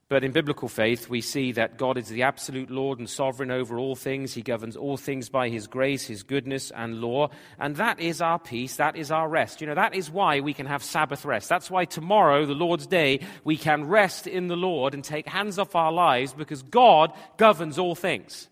[0.08, 3.78] But in biblical faith, we see that God is the absolute Lord and sovereign over
[3.78, 4.34] all things.
[4.34, 7.30] He governs all things by His grace, His goodness, and law.
[7.58, 8.76] And that is our peace.
[8.76, 9.62] That is our rest.
[9.62, 11.48] You know, that is why we can have Sabbath rest.
[11.48, 15.58] That's why tomorrow, the Lord's day, we can rest in the Lord and take hands
[15.58, 18.48] off our lives because God governs all things.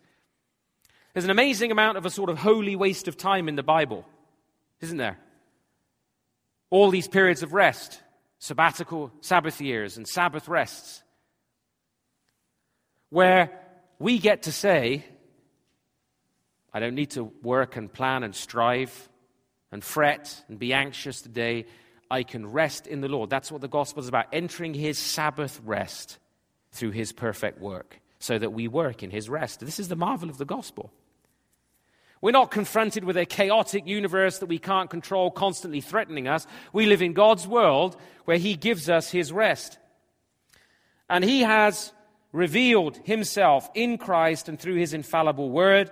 [1.13, 4.07] There's an amazing amount of a sort of holy waste of time in the Bible,
[4.81, 5.19] isn't there?
[6.71, 8.01] All these periods of rest,
[8.39, 11.02] sabbatical Sabbath years and Sabbath rests
[13.13, 13.51] where
[13.99, 15.05] we get to say,
[16.73, 19.11] I don't need to work and plan and strive
[19.71, 21.67] and fret and be anxious today.
[22.11, 23.29] I can rest in the Lord.
[23.29, 26.19] That's what the gospel is about entering his Sabbath rest
[26.71, 29.61] through his perfect work, so that we work in his rest.
[29.61, 30.91] This is the marvel of the gospel.
[32.23, 36.47] We're not confronted with a chaotic universe that we can't control, constantly threatening us.
[36.73, 37.95] We live in God's world
[38.25, 39.77] where he gives us his rest.
[41.11, 41.93] And he has
[42.33, 45.91] revealed himself in Christ and through his infallible word.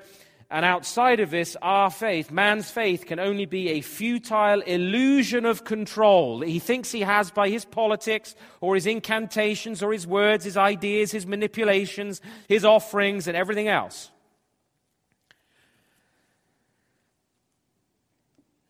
[0.53, 5.65] And outside of this, our faith, man's faith, can only be a futile illusion of
[5.65, 10.45] control that he thinks he has by his politics or his incantations or his words,
[10.45, 14.11] his ideas, his manipulations, his offerings, and everything else.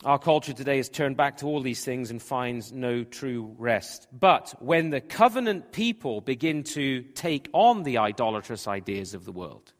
[0.03, 4.09] Our culture today has turned back to all these things and finds no true rest.
[4.11, 9.75] But when the covenant people begin to take on the idolatrous ideas of the world,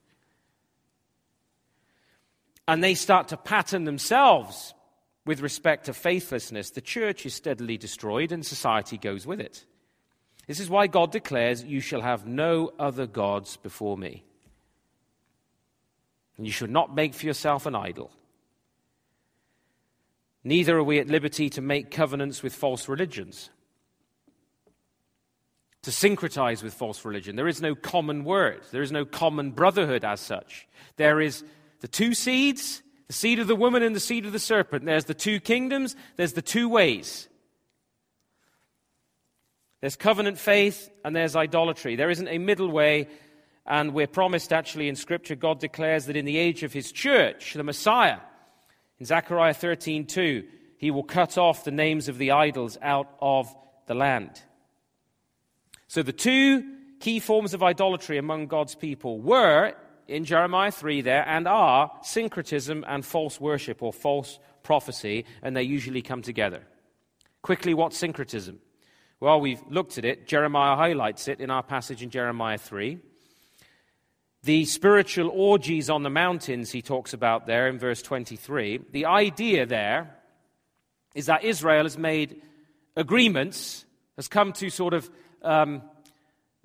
[2.69, 4.75] and they start to pattern themselves
[5.25, 9.65] with respect to faithlessness, the church is steadily destroyed and society goes with it.
[10.47, 14.25] This is why God declares, You shall have no other gods before me.
[16.37, 18.11] And you should not make for yourself an idol.
[20.43, 23.51] Neither are we at liberty to make covenants with false religions,
[25.83, 27.37] to syncretize with false religion.
[27.37, 30.67] There is no common word, there is no common brotherhood as such.
[30.97, 31.45] There is
[31.81, 34.85] the two seeds, the seed of the woman and the seed of the serpent.
[34.85, 37.29] There's the two kingdoms, there's the two ways.
[39.81, 41.97] There's covenant faith and there's idolatry.
[41.97, 43.09] There isn't a middle way,
[43.67, 47.55] and we're promised actually in Scripture, God declares that in the age of His church,
[47.55, 48.19] the Messiah,
[49.01, 50.47] in Zechariah 13:2,
[50.77, 53.55] he will cut off the names of the idols out of
[53.87, 54.43] the land.
[55.89, 59.75] So the two key forms of idolatry among God's people were
[60.07, 65.63] in Jeremiah 3 there and are syncretism and false worship or false prophecy, and they
[65.63, 66.63] usually come together.
[67.43, 68.61] Quickly, what's syncretism?
[69.19, 70.27] Well, we've looked at it.
[70.27, 72.99] Jeremiah highlights it in our passage in Jeremiah 3.
[74.43, 78.81] The spiritual orgies on the mountains he talks about there in verse 23.
[78.91, 80.17] The idea there
[81.15, 82.41] is that Israel has made
[82.97, 83.85] agreements,
[84.17, 85.11] has come to sort of
[85.43, 85.83] um,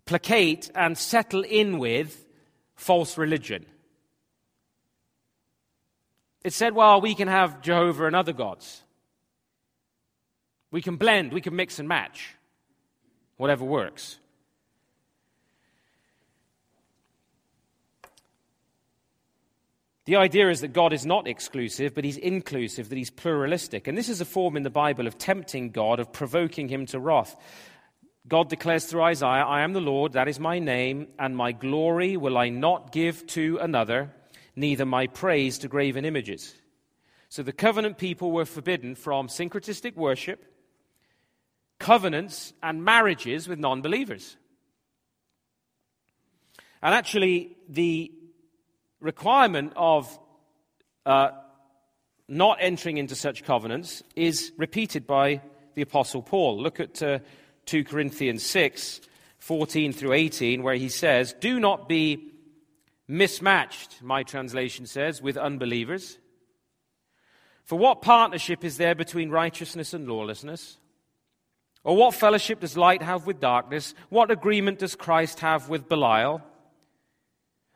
[0.05, 2.26] placate and settle in with
[2.76, 3.65] false religion.
[6.45, 8.84] It said, well, we can have Jehovah and other gods.
[10.71, 12.36] We can blend, we can mix and match,
[13.38, 14.19] whatever works.
[20.06, 23.88] The idea is that God is not exclusive, but He's inclusive, that He's pluralistic.
[23.88, 26.99] And this is a form in the Bible of tempting God, of provoking Him to
[26.99, 27.36] wrath.
[28.28, 32.18] God declares through Isaiah, I am the Lord, that is my name, and my glory
[32.18, 34.14] will I not give to another,
[34.56, 36.53] neither my praise to graven images.
[37.30, 40.45] So the covenant people were forbidden from syncretistic worship,
[41.80, 44.38] covenants, and marriages with non believers.
[46.82, 48.12] And actually, the
[49.06, 50.20] requirement of
[51.06, 51.30] uh,
[52.28, 55.41] not entering into such covenants is repeated by
[55.76, 56.62] the Apostle Paul.
[56.62, 57.20] Look at uh,
[57.68, 59.01] 2 Corinthians 6
[59.38, 62.32] 14 through 18, where he says, Do not be
[63.08, 66.18] mismatched, my translation says, with unbelievers.
[67.64, 70.80] For what partnership is there between righteousness and lawlessness?
[71.84, 73.93] Or what fellowship does light have with darkness?
[74.10, 76.41] What agreement does Christ have with Belial?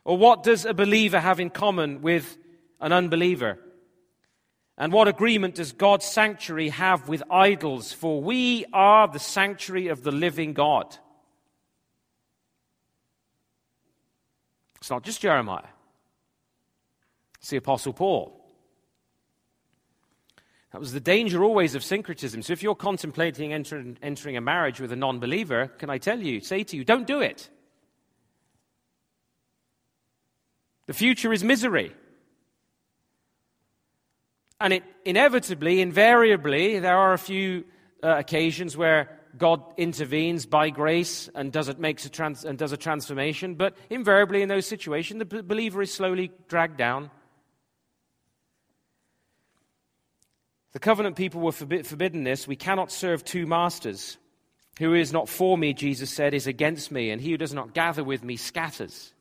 [0.09, 2.35] Or what does a believer have in common with
[2.81, 3.59] an unbeliever?
[4.75, 7.93] And what agreement does God's sanctuary have with idols?
[7.93, 10.97] For we are the sanctuary of the living God.
[14.77, 15.69] It's not just Jeremiah,
[17.37, 18.35] it's the Apostle Paul.
[20.71, 22.41] That was the danger always of syncretism.
[22.41, 26.19] So if you're contemplating entering, entering a marriage with a non believer, can I tell
[26.19, 27.47] you, say to you, don't do it.
[30.89, 31.93] The future is misery.
[34.59, 37.65] And it inevitably, invariably, there are a few
[38.01, 42.71] uh, occasions where God intervenes by grace and does, it makes a trans- and does
[42.71, 47.11] a transformation, but invariably in those situations, the b- believer is slowly dragged down.
[50.71, 52.47] The covenant people were forbi- forbidden this.
[52.47, 54.17] We cannot serve two masters.
[54.79, 57.75] Who is not for me, Jesus said, is against me, and he who does not
[57.75, 59.13] gather with me scatters.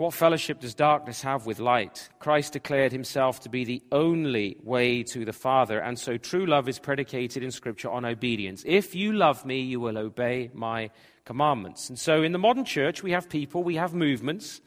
[0.00, 2.08] What fellowship does darkness have with light?
[2.20, 6.70] Christ declared himself to be the only way to the Father, and so true love
[6.70, 8.62] is predicated in Scripture on obedience.
[8.66, 10.88] If you love me, you will obey my
[11.26, 11.90] commandments.
[11.90, 14.62] And so in the modern church, we have people, we have movements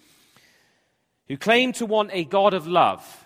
[1.28, 3.26] who claim to want a God of love.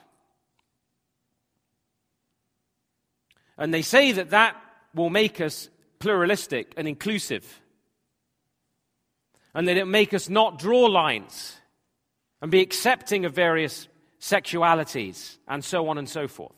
[3.57, 4.55] And they say that that
[4.95, 5.67] will make us
[5.99, 7.59] pluralistic and inclusive.
[9.53, 11.56] And that it will make us not draw lines
[12.41, 13.87] and be accepting of various
[14.19, 16.53] sexualities and so on and so forth.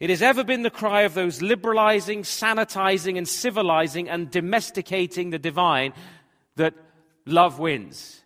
[0.00, 5.38] It has ever been the cry of those liberalizing, sanitizing, and civilizing and domesticating the
[5.38, 5.92] divine
[6.54, 6.74] that
[7.26, 8.22] love wins.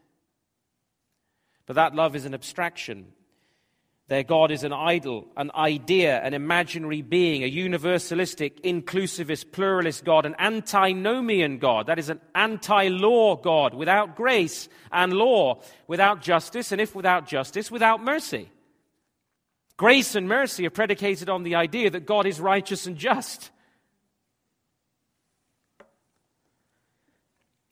[1.67, 3.13] But that love is an abstraction
[4.13, 10.27] their God is an idol, an idea, an imaginary being, a universalistic, inclusivist, pluralist God,
[10.27, 11.87] an antinomian God.
[11.87, 17.27] That is an anti law God, without grace and law, without justice, and if without
[17.27, 18.51] justice, without mercy.
[19.79, 23.51] Grace and mercy are predicated on the idea that God is righteous and just.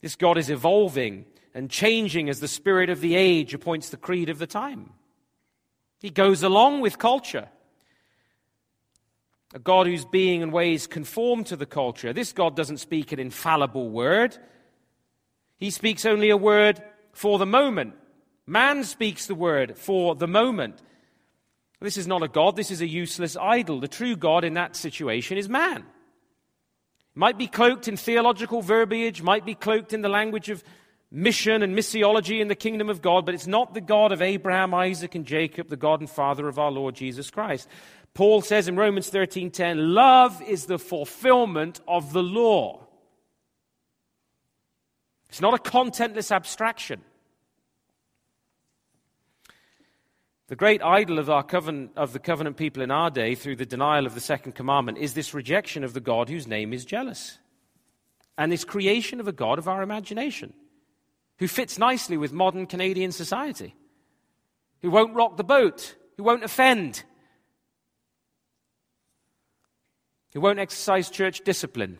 [0.00, 4.30] This God is evolving and changing as the spirit of the age appoints the creed
[4.30, 4.94] of the time.
[6.00, 7.48] He goes along with culture.
[9.54, 12.12] A God whose being and ways conform to the culture.
[12.12, 14.36] This God doesn't speak an infallible word.
[15.58, 16.82] He speaks only a word
[17.12, 17.94] for the moment.
[18.46, 20.80] Man speaks the word for the moment.
[21.80, 23.80] This is not a God, this is a useless idol.
[23.80, 25.84] The true God in that situation is man.
[27.14, 30.62] Might be cloaked in theological verbiage, might be cloaked in the language of
[31.10, 34.74] mission and missiology in the kingdom of God, but it's not the God of Abraham,
[34.74, 37.68] Isaac, and Jacob, the God and Father of our Lord Jesus Christ.
[38.14, 42.86] Paul says in Romans 13:10, love is the fulfillment of the law.
[45.28, 47.02] It's not a contentless abstraction.
[50.48, 53.66] The great idol of, our covenant, of the covenant people in our day, through the
[53.66, 57.38] denial of the second commandment, is this rejection of the God whose name is jealous,
[58.36, 60.52] and this creation of a God of our imagination
[61.40, 63.74] who fits nicely with modern Canadian society,
[64.82, 67.02] who won't rock the boat, who won't offend,
[70.34, 71.98] who won't exercise church discipline.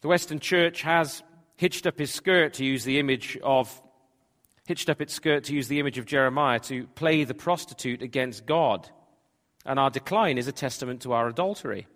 [0.00, 1.22] The Western church has
[1.54, 3.80] hitched up his skirt to use the image of
[4.66, 8.46] hitched up its skirt to use the image of Jeremiah to play the prostitute against
[8.46, 8.88] God.
[9.64, 11.86] And our decline is a testament to our adultery.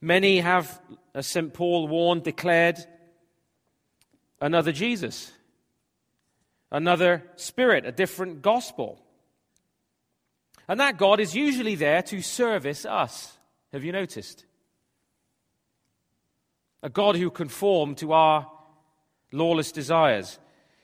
[0.00, 0.80] Many have,
[1.14, 1.52] as St.
[1.52, 2.78] Paul warned, declared
[4.40, 5.32] another Jesus,
[6.70, 9.00] another spirit, a different gospel.
[10.68, 13.36] And that God is usually there to service us.
[13.72, 14.44] Have you noticed?
[16.82, 18.50] A God who conform to our
[19.32, 20.38] lawless desires.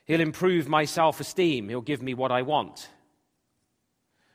[0.06, 1.68] He'll improve my self esteem.
[1.68, 2.88] He'll give me what I want.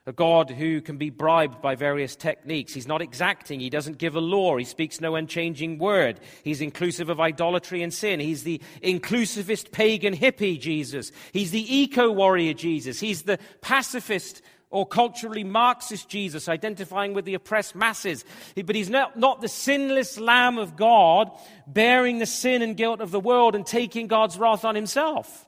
[0.09, 2.73] A God who can be bribed by various techniques.
[2.73, 3.59] He's not exacting.
[3.59, 4.57] He doesn't give a law.
[4.57, 6.19] He speaks no unchanging word.
[6.43, 8.19] He's inclusive of idolatry and sin.
[8.19, 11.11] He's the inclusivist pagan hippie Jesus.
[11.31, 12.99] He's the eco warrior Jesus.
[12.99, 14.41] He's the pacifist
[14.71, 18.25] or culturally Marxist Jesus, identifying with the oppressed masses.
[18.55, 21.29] But he's not, not the sinless Lamb of God,
[21.67, 25.47] bearing the sin and guilt of the world and taking God's wrath on himself,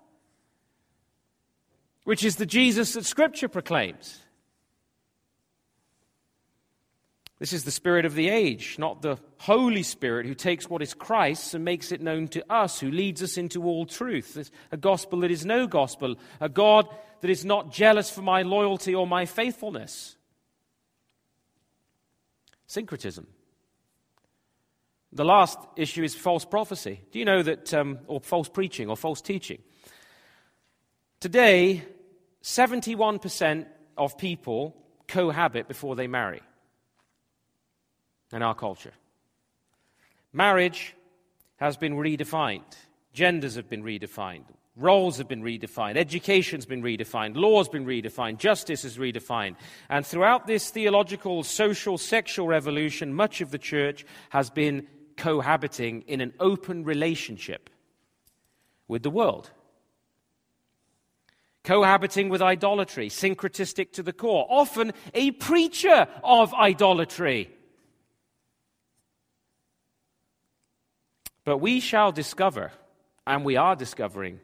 [2.03, 4.19] which is the Jesus that Scripture proclaims.
[7.41, 10.93] This is the Spirit of the age, not the Holy Spirit who takes what is
[10.93, 14.37] Christ's and makes it known to us, who leads us into all truth.
[14.37, 16.87] It's a gospel that is no gospel, a God
[17.21, 20.17] that is not jealous for my loyalty or my faithfulness.
[22.67, 23.25] Syncretism.
[25.11, 27.01] The last issue is false prophecy.
[27.11, 29.63] Do you know that, um, or false preaching or false teaching?
[31.19, 31.85] Today,
[32.43, 33.65] 71%
[33.97, 34.77] of people
[35.07, 36.43] cohabit before they marry
[38.33, 38.93] in our culture.
[40.33, 40.95] Marriage
[41.57, 42.63] has been redefined,
[43.13, 48.85] genders have been redefined, roles have been redefined, education's been redefined, law's been redefined, justice
[48.85, 49.55] is redefined.
[49.89, 56.21] And throughout this theological, social, sexual revolution, much of the church has been cohabiting in
[56.21, 57.69] an open relationship
[58.87, 59.51] with the world.
[61.63, 67.51] Cohabiting with idolatry, syncretistic to the core, often a preacher of idolatry.
[71.43, 72.71] But we shall discover,
[73.25, 74.39] and we are discovering,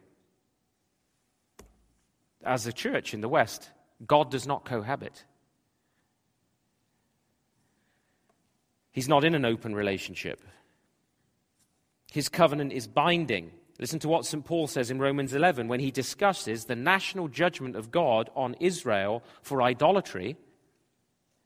[2.44, 3.70] as a church in the West,
[4.06, 5.24] God does not cohabit.
[8.90, 10.42] He's not in an open relationship.
[12.10, 13.52] His covenant is binding.
[13.78, 14.44] Listen to what St.
[14.44, 19.22] Paul says in Romans 11 when he discusses the national judgment of God on Israel
[19.42, 20.36] for idolatry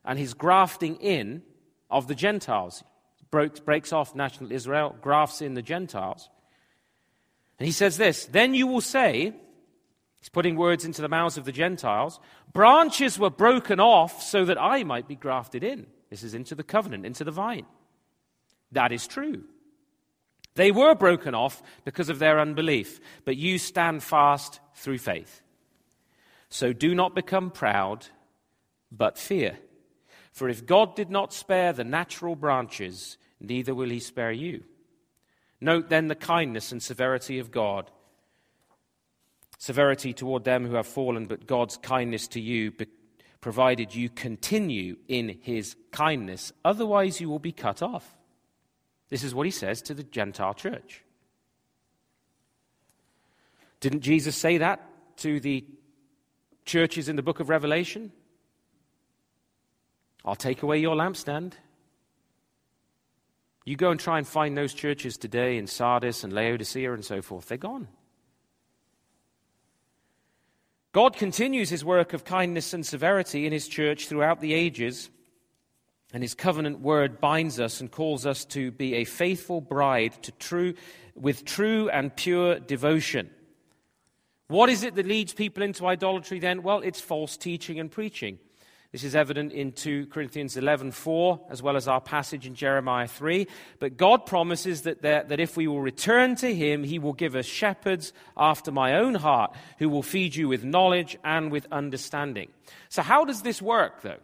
[0.05, 1.43] and his grafting in
[1.91, 2.85] of the Gentiles
[3.33, 6.29] breaks off national Israel, grafts in the Gentiles.
[7.59, 9.33] And he says this Then you will say,
[10.21, 12.21] he's putting words into the mouths of the Gentiles,
[12.53, 15.87] branches were broken off so that I might be grafted in.
[16.11, 17.67] This is into the covenant, into the vine.
[18.71, 19.45] That is true.
[20.55, 25.41] They were broken off because of their unbelief, but you stand fast through faith.
[26.51, 28.07] So do not become proud,
[28.91, 29.59] but fear.
[30.33, 34.65] For if God did not spare the natural branches, neither will he spare you.
[35.61, 37.91] Note then the kindness and severity of God.
[39.59, 42.73] Severity toward them who have fallen, but God's kindness to you,
[43.41, 46.53] provided you continue in his kindness.
[46.65, 48.17] Otherwise, you will be cut off.
[49.11, 51.05] This is what he says to the Gentile church.
[53.81, 54.81] Didn't Jesus say that
[55.19, 55.65] to the
[56.65, 58.13] churches in the book of Revelation?
[60.25, 61.55] I'll take away your lampstand.
[63.65, 67.23] You go and try and find those churches today in Sardis and Laodicea and so
[67.23, 67.89] forth, they're gone.
[70.93, 75.09] God continues his work of kindness and severity in his church throughout the ages,
[76.13, 80.33] and his covenant word binds us and calls us to be a faithful bride to
[80.33, 80.75] true,
[81.15, 83.31] with true and pure devotion.
[84.49, 86.63] What is it that leads people into idolatry then?
[86.63, 88.39] Well, it's false teaching and preaching.
[88.93, 93.47] This is evident in 2 Corinthians 11:4 as well as our passage in Jeremiah 3.
[93.79, 97.35] But God promises that, there, that if we will return to him, he will give
[97.35, 102.51] us shepherds after my own heart who will feed you with knowledge and with understanding.
[102.91, 104.21] So how does this work though?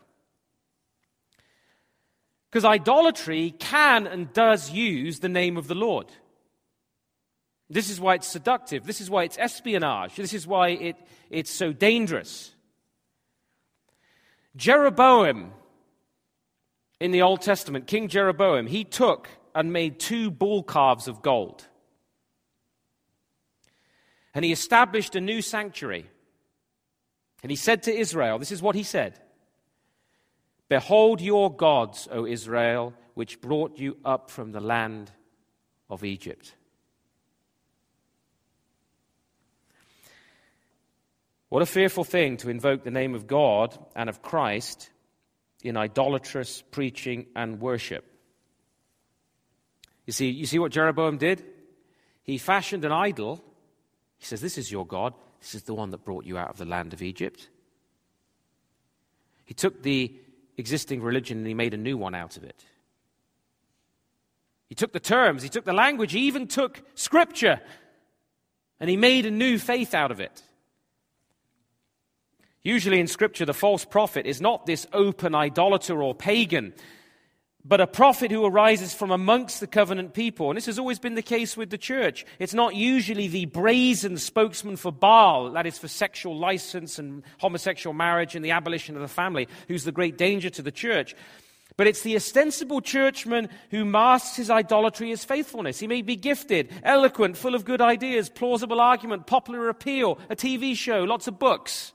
[2.51, 6.09] Because idolatry can and does use the name of the Lord.
[7.71, 8.85] This is why it's seductive.
[8.85, 10.15] This is why it's espionage.
[10.15, 10.97] This is why it,
[11.31, 12.55] it's so dangerous.
[14.59, 15.53] Jeroboam
[17.01, 21.67] in the Old Testament, King Jeroboam, he took and made two bull calves of gold.
[24.35, 26.11] And he established a new sanctuary.
[27.43, 29.21] And he said to Israel, This is what he said
[30.69, 35.13] Behold your gods, O Israel, which brought you up from the land
[35.89, 36.55] of Egypt.
[41.49, 44.91] What a fearful thing to invoke the name of God and of Christ
[45.63, 48.05] in idolatrous preaching and worship.
[50.07, 51.45] You see, you see what Jeroboam did?
[52.23, 53.43] He fashioned an idol.
[54.19, 55.15] He says, This is your God.
[55.41, 57.49] This is the one that brought you out of the land of Egypt.
[59.45, 60.15] He took the
[60.59, 62.65] existing religion and he made a new one out of it.
[64.69, 67.61] He took the terms, he took the language, he even took scripture,
[68.79, 70.43] and he made a new faith out of it.
[72.63, 76.75] Usually in scripture, the false prophet is not this open idolater or pagan
[77.69, 80.49] but a prophet who arises from amongst the covenant people.
[80.49, 82.25] And this has always been the case with the church.
[82.39, 87.93] It's not usually the brazen spokesman for Baal, that is for sexual license and homosexual
[87.93, 91.15] marriage and the abolition of the family, who's the great danger to the church.
[91.77, 95.79] But it's the ostensible churchman who masks his idolatry as faithfulness.
[95.79, 100.75] He may be gifted, eloquent, full of good ideas, plausible argument, popular appeal, a TV
[100.75, 101.93] show, lots of books.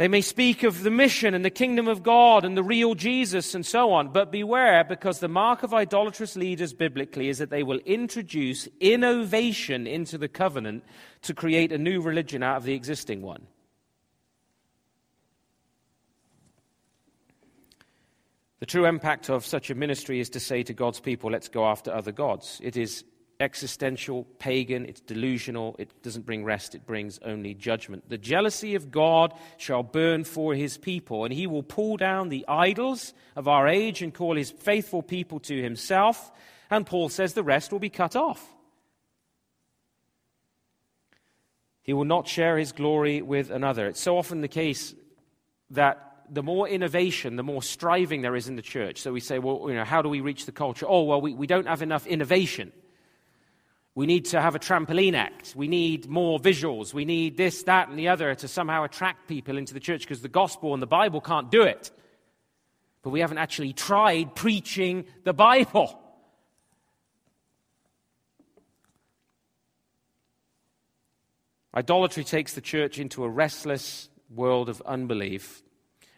[0.00, 3.54] They may speak of the mission and the kingdom of God and the real Jesus
[3.54, 7.62] and so on, but beware because the mark of idolatrous leaders biblically is that they
[7.62, 10.84] will introduce innovation into the covenant
[11.20, 13.46] to create a new religion out of the existing one.
[18.60, 21.66] The true impact of such a ministry is to say to God's people, let's go
[21.66, 22.58] after other gods.
[22.62, 23.04] It is
[23.40, 28.08] existential, pagan, it's delusional, it doesn't bring rest, it brings only judgment.
[28.08, 32.44] The jealousy of God shall burn for his people, and he will pull down the
[32.46, 36.30] idols of our age and call his faithful people to himself.
[36.70, 38.46] And Paul says the rest will be cut off.
[41.82, 43.86] He will not share his glory with another.
[43.86, 44.94] It's so often the case
[45.70, 49.00] that the more innovation, the more striving there is in the church.
[49.00, 50.86] So we say, well, you know, how do we reach the culture?
[50.88, 52.72] Oh, well, we, we don't have enough innovation.
[54.00, 55.52] We need to have a trampoline act.
[55.54, 56.94] We need more visuals.
[56.94, 60.22] We need this, that, and the other to somehow attract people into the church because
[60.22, 61.90] the gospel and the Bible can't do it.
[63.02, 66.00] But we haven't actually tried preaching the Bible.
[71.74, 75.62] Idolatry takes the church into a restless world of unbelief.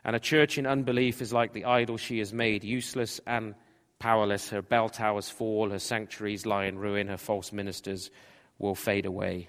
[0.04, 3.56] And a church in unbelief is like the idol she has made, useless and
[4.02, 8.10] powerless, her bell towers fall, her sanctuaries lie in ruin, her false ministers
[8.58, 9.48] will fade away.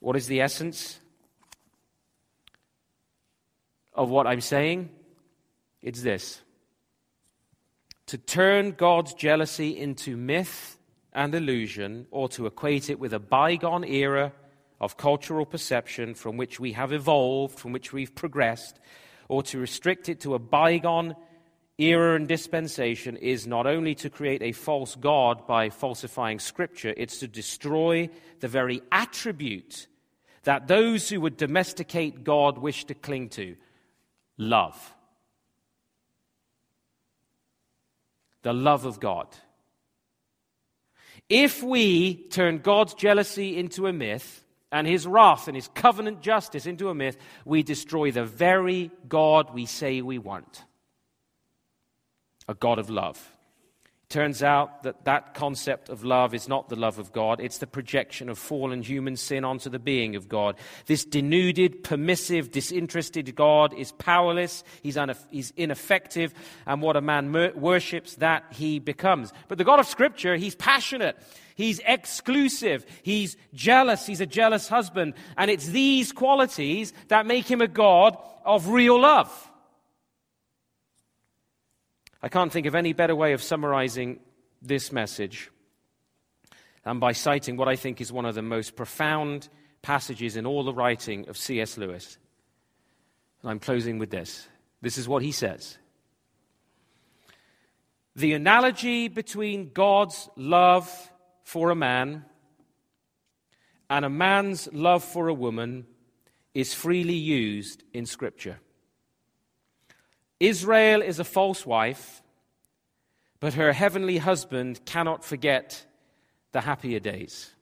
[0.00, 0.98] What is the essence
[3.94, 4.90] of what I'm saying?
[5.80, 6.40] It's this
[8.06, 10.76] to turn God's jealousy into myth
[11.12, 14.32] and illusion, or to equate it with a bygone era
[14.80, 18.80] of cultural perception from which we have evolved, from which we've progressed,
[19.28, 21.14] or to restrict it to a bygone
[21.78, 27.18] era and dispensation is not only to create a false God by falsifying Scripture, it's
[27.18, 28.08] to destroy
[28.40, 29.88] the very attribute
[30.44, 33.56] that those who would domesticate God wish to cling to
[34.36, 34.94] love.
[38.42, 39.26] The love of God.
[41.28, 46.66] If we turn God's jealousy into a myth, and his wrath and his covenant justice
[46.66, 50.64] into a myth, we destroy the very God we say we want
[52.48, 53.30] a God of love.
[54.10, 57.66] Turns out that that concept of love is not the love of God, it's the
[57.66, 60.56] projection of fallen human sin onto the being of God.
[60.86, 66.32] This denuded, permissive, disinterested God is powerless, he's, uneff- he's ineffective,
[66.66, 69.32] and what a man mer- worships, that he becomes.
[69.48, 71.16] But the God of Scripture, he's passionate.
[71.56, 72.84] He's exclusive.
[73.02, 74.06] He's jealous.
[74.06, 75.14] He's a jealous husband.
[75.36, 79.50] And it's these qualities that make him a God of real love.
[82.24, 84.18] I can't think of any better way of summarizing
[84.62, 85.50] this message
[86.82, 89.50] than by citing what I think is one of the most profound
[89.82, 91.76] passages in all the writing of C.S.
[91.76, 92.16] Lewis.
[93.42, 94.48] And I'm closing with this.
[94.80, 95.76] This is what he says.
[98.16, 100.90] The analogy between God's love
[101.42, 102.24] for a man
[103.90, 105.84] and a man's love for a woman
[106.54, 108.60] is freely used in Scripture.
[110.40, 112.22] Israel is a false wife,
[113.40, 115.86] but her heavenly husband cannot forget
[116.52, 117.52] the happier days.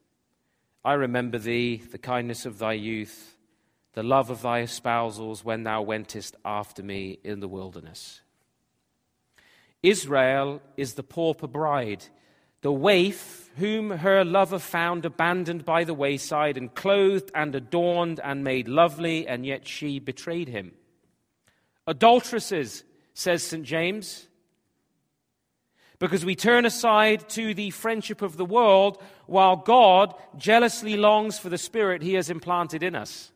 [0.85, 3.37] I remember thee, the kindness of thy youth,
[3.95, 8.23] the love of thy espousals when thou wentest after me in the wilderness.
[9.83, 12.05] Israel is the pauper bride,
[12.63, 18.45] the waif whom her lover found abandoned by the wayside and clothed and adorned and
[18.45, 20.73] made lovely, and yet she betrayed him.
[21.87, 23.65] Adulteresses, says St.
[23.65, 24.29] James,
[25.99, 31.49] because we turn aside to the friendship of the world while God jealously longs for
[31.49, 33.31] the Spirit he has implanted in us.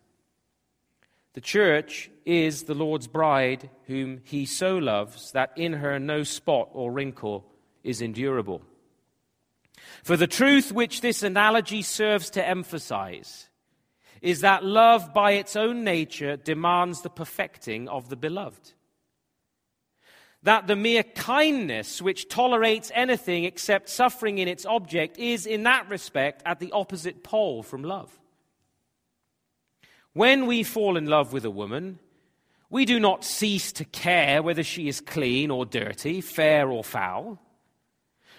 [1.34, 6.70] The church is the Lord's bride, whom he so loves that in her no spot
[6.72, 7.44] or wrinkle
[7.84, 8.62] is endurable.
[10.02, 13.48] For the truth which this analogy serves to emphasize
[14.22, 18.72] is that love by its own nature demands the perfecting of the beloved.
[20.42, 25.88] That the mere kindness which tolerates anything except suffering in its object is, in that
[25.88, 28.16] respect, at the opposite pole from love.
[30.12, 31.98] When we fall in love with a woman,
[32.70, 37.38] we do not cease to care whether she is clean or dirty, fair or foul.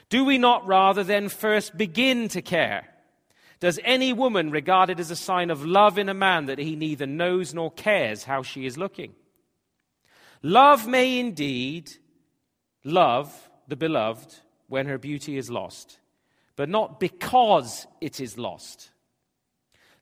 [0.10, 2.88] Do we not rather then first begin to care?
[3.60, 6.76] Does any woman regard it as a sign of love in a man that he
[6.76, 9.16] neither knows nor cares how she is looking?
[10.44, 11.92] Love may indeed
[12.84, 14.36] love the beloved
[14.68, 16.00] when her beauty is lost,
[16.56, 18.92] but not because it is lost.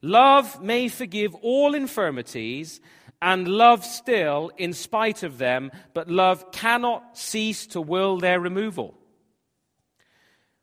[0.02, 2.82] Love may forgive all infirmities
[3.22, 8.94] and love still in spite of them, but love cannot cease to will their removal.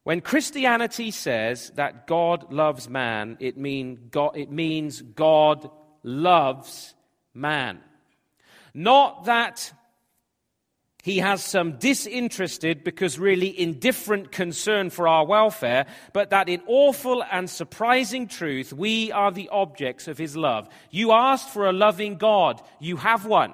[0.05, 5.71] When Christianity says that God loves man, it, mean God, it means God
[6.03, 6.95] loves
[7.35, 7.81] man.
[8.75, 9.73] Not that
[11.03, 17.25] he has some disinterested, because really indifferent concern for our welfare, but that in awful
[17.31, 20.69] and surprising truth, we are the objects of his love.
[20.91, 23.53] You asked for a loving God, you have one.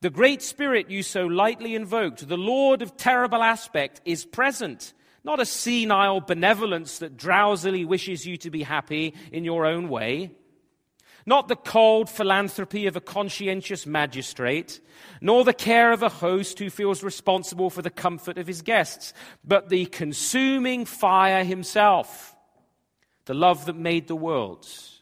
[0.00, 4.92] The great spirit you so lightly invoked, the Lord of terrible aspect, is present.
[5.24, 10.32] Not a senile benevolence that drowsily wishes you to be happy in your own way
[11.26, 14.80] not the cold philanthropy of a conscientious magistrate,
[15.20, 19.12] nor the care of a host who feels responsible for the comfort of his guests,
[19.44, 22.34] but the consuming fire himself,
[23.26, 24.99] the love that made the worlds,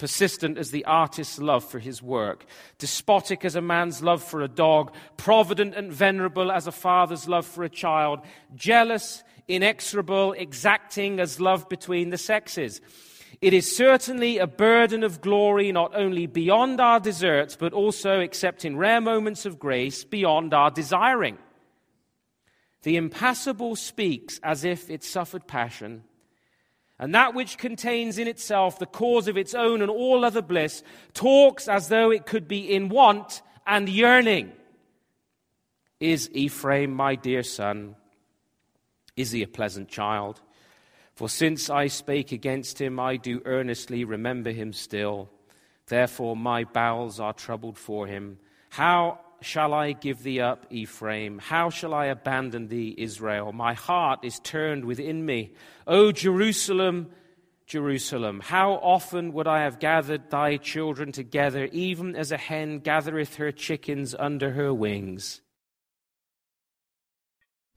[0.00, 2.44] persistent as the artist's love for his work,
[2.78, 7.46] despotic as a man's love for a dog, provident and venerable as a father's love
[7.46, 8.18] for a child,
[8.56, 12.80] jealous, inexorable, exacting as love between the sexes
[13.40, 18.66] it is certainly a burden of glory not only beyond our deserts, but also, except
[18.66, 21.38] in rare moments of grace, beyond our desiring.
[22.82, 26.04] The impassible speaks as if it suffered passion,
[27.00, 30.82] and that which contains in itself the cause of its own and all other bliss
[31.14, 34.52] talks as though it could be in want and yearning.
[35.98, 37.96] Is Ephraim my dear son?
[39.16, 40.42] Is he a pleasant child?
[41.14, 45.30] For since I spake against him, I do earnestly remember him still.
[45.86, 48.38] Therefore my bowels are troubled for him.
[48.68, 51.38] How shall I give thee up, Ephraim?
[51.38, 53.52] How shall I abandon thee, Israel?
[53.52, 55.52] My heart is turned within me.
[55.86, 57.10] O Jerusalem,
[57.66, 63.36] Jerusalem, how often would I have gathered thy children together, even as a hen gathereth
[63.36, 65.40] her chickens under her wings?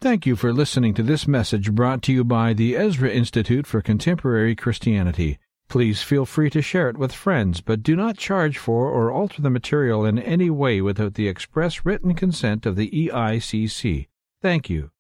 [0.02, 3.82] Thank you for listening to this message brought to you by the Ezra Institute for
[3.82, 5.38] Contemporary Christianity.
[5.74, 9.42] Please feel free to share it with friends, but do not charge for or alter
[9.42, 14.06] the material in any way without the express written consent of the EICC.
[14.40, 14.93] Thank you.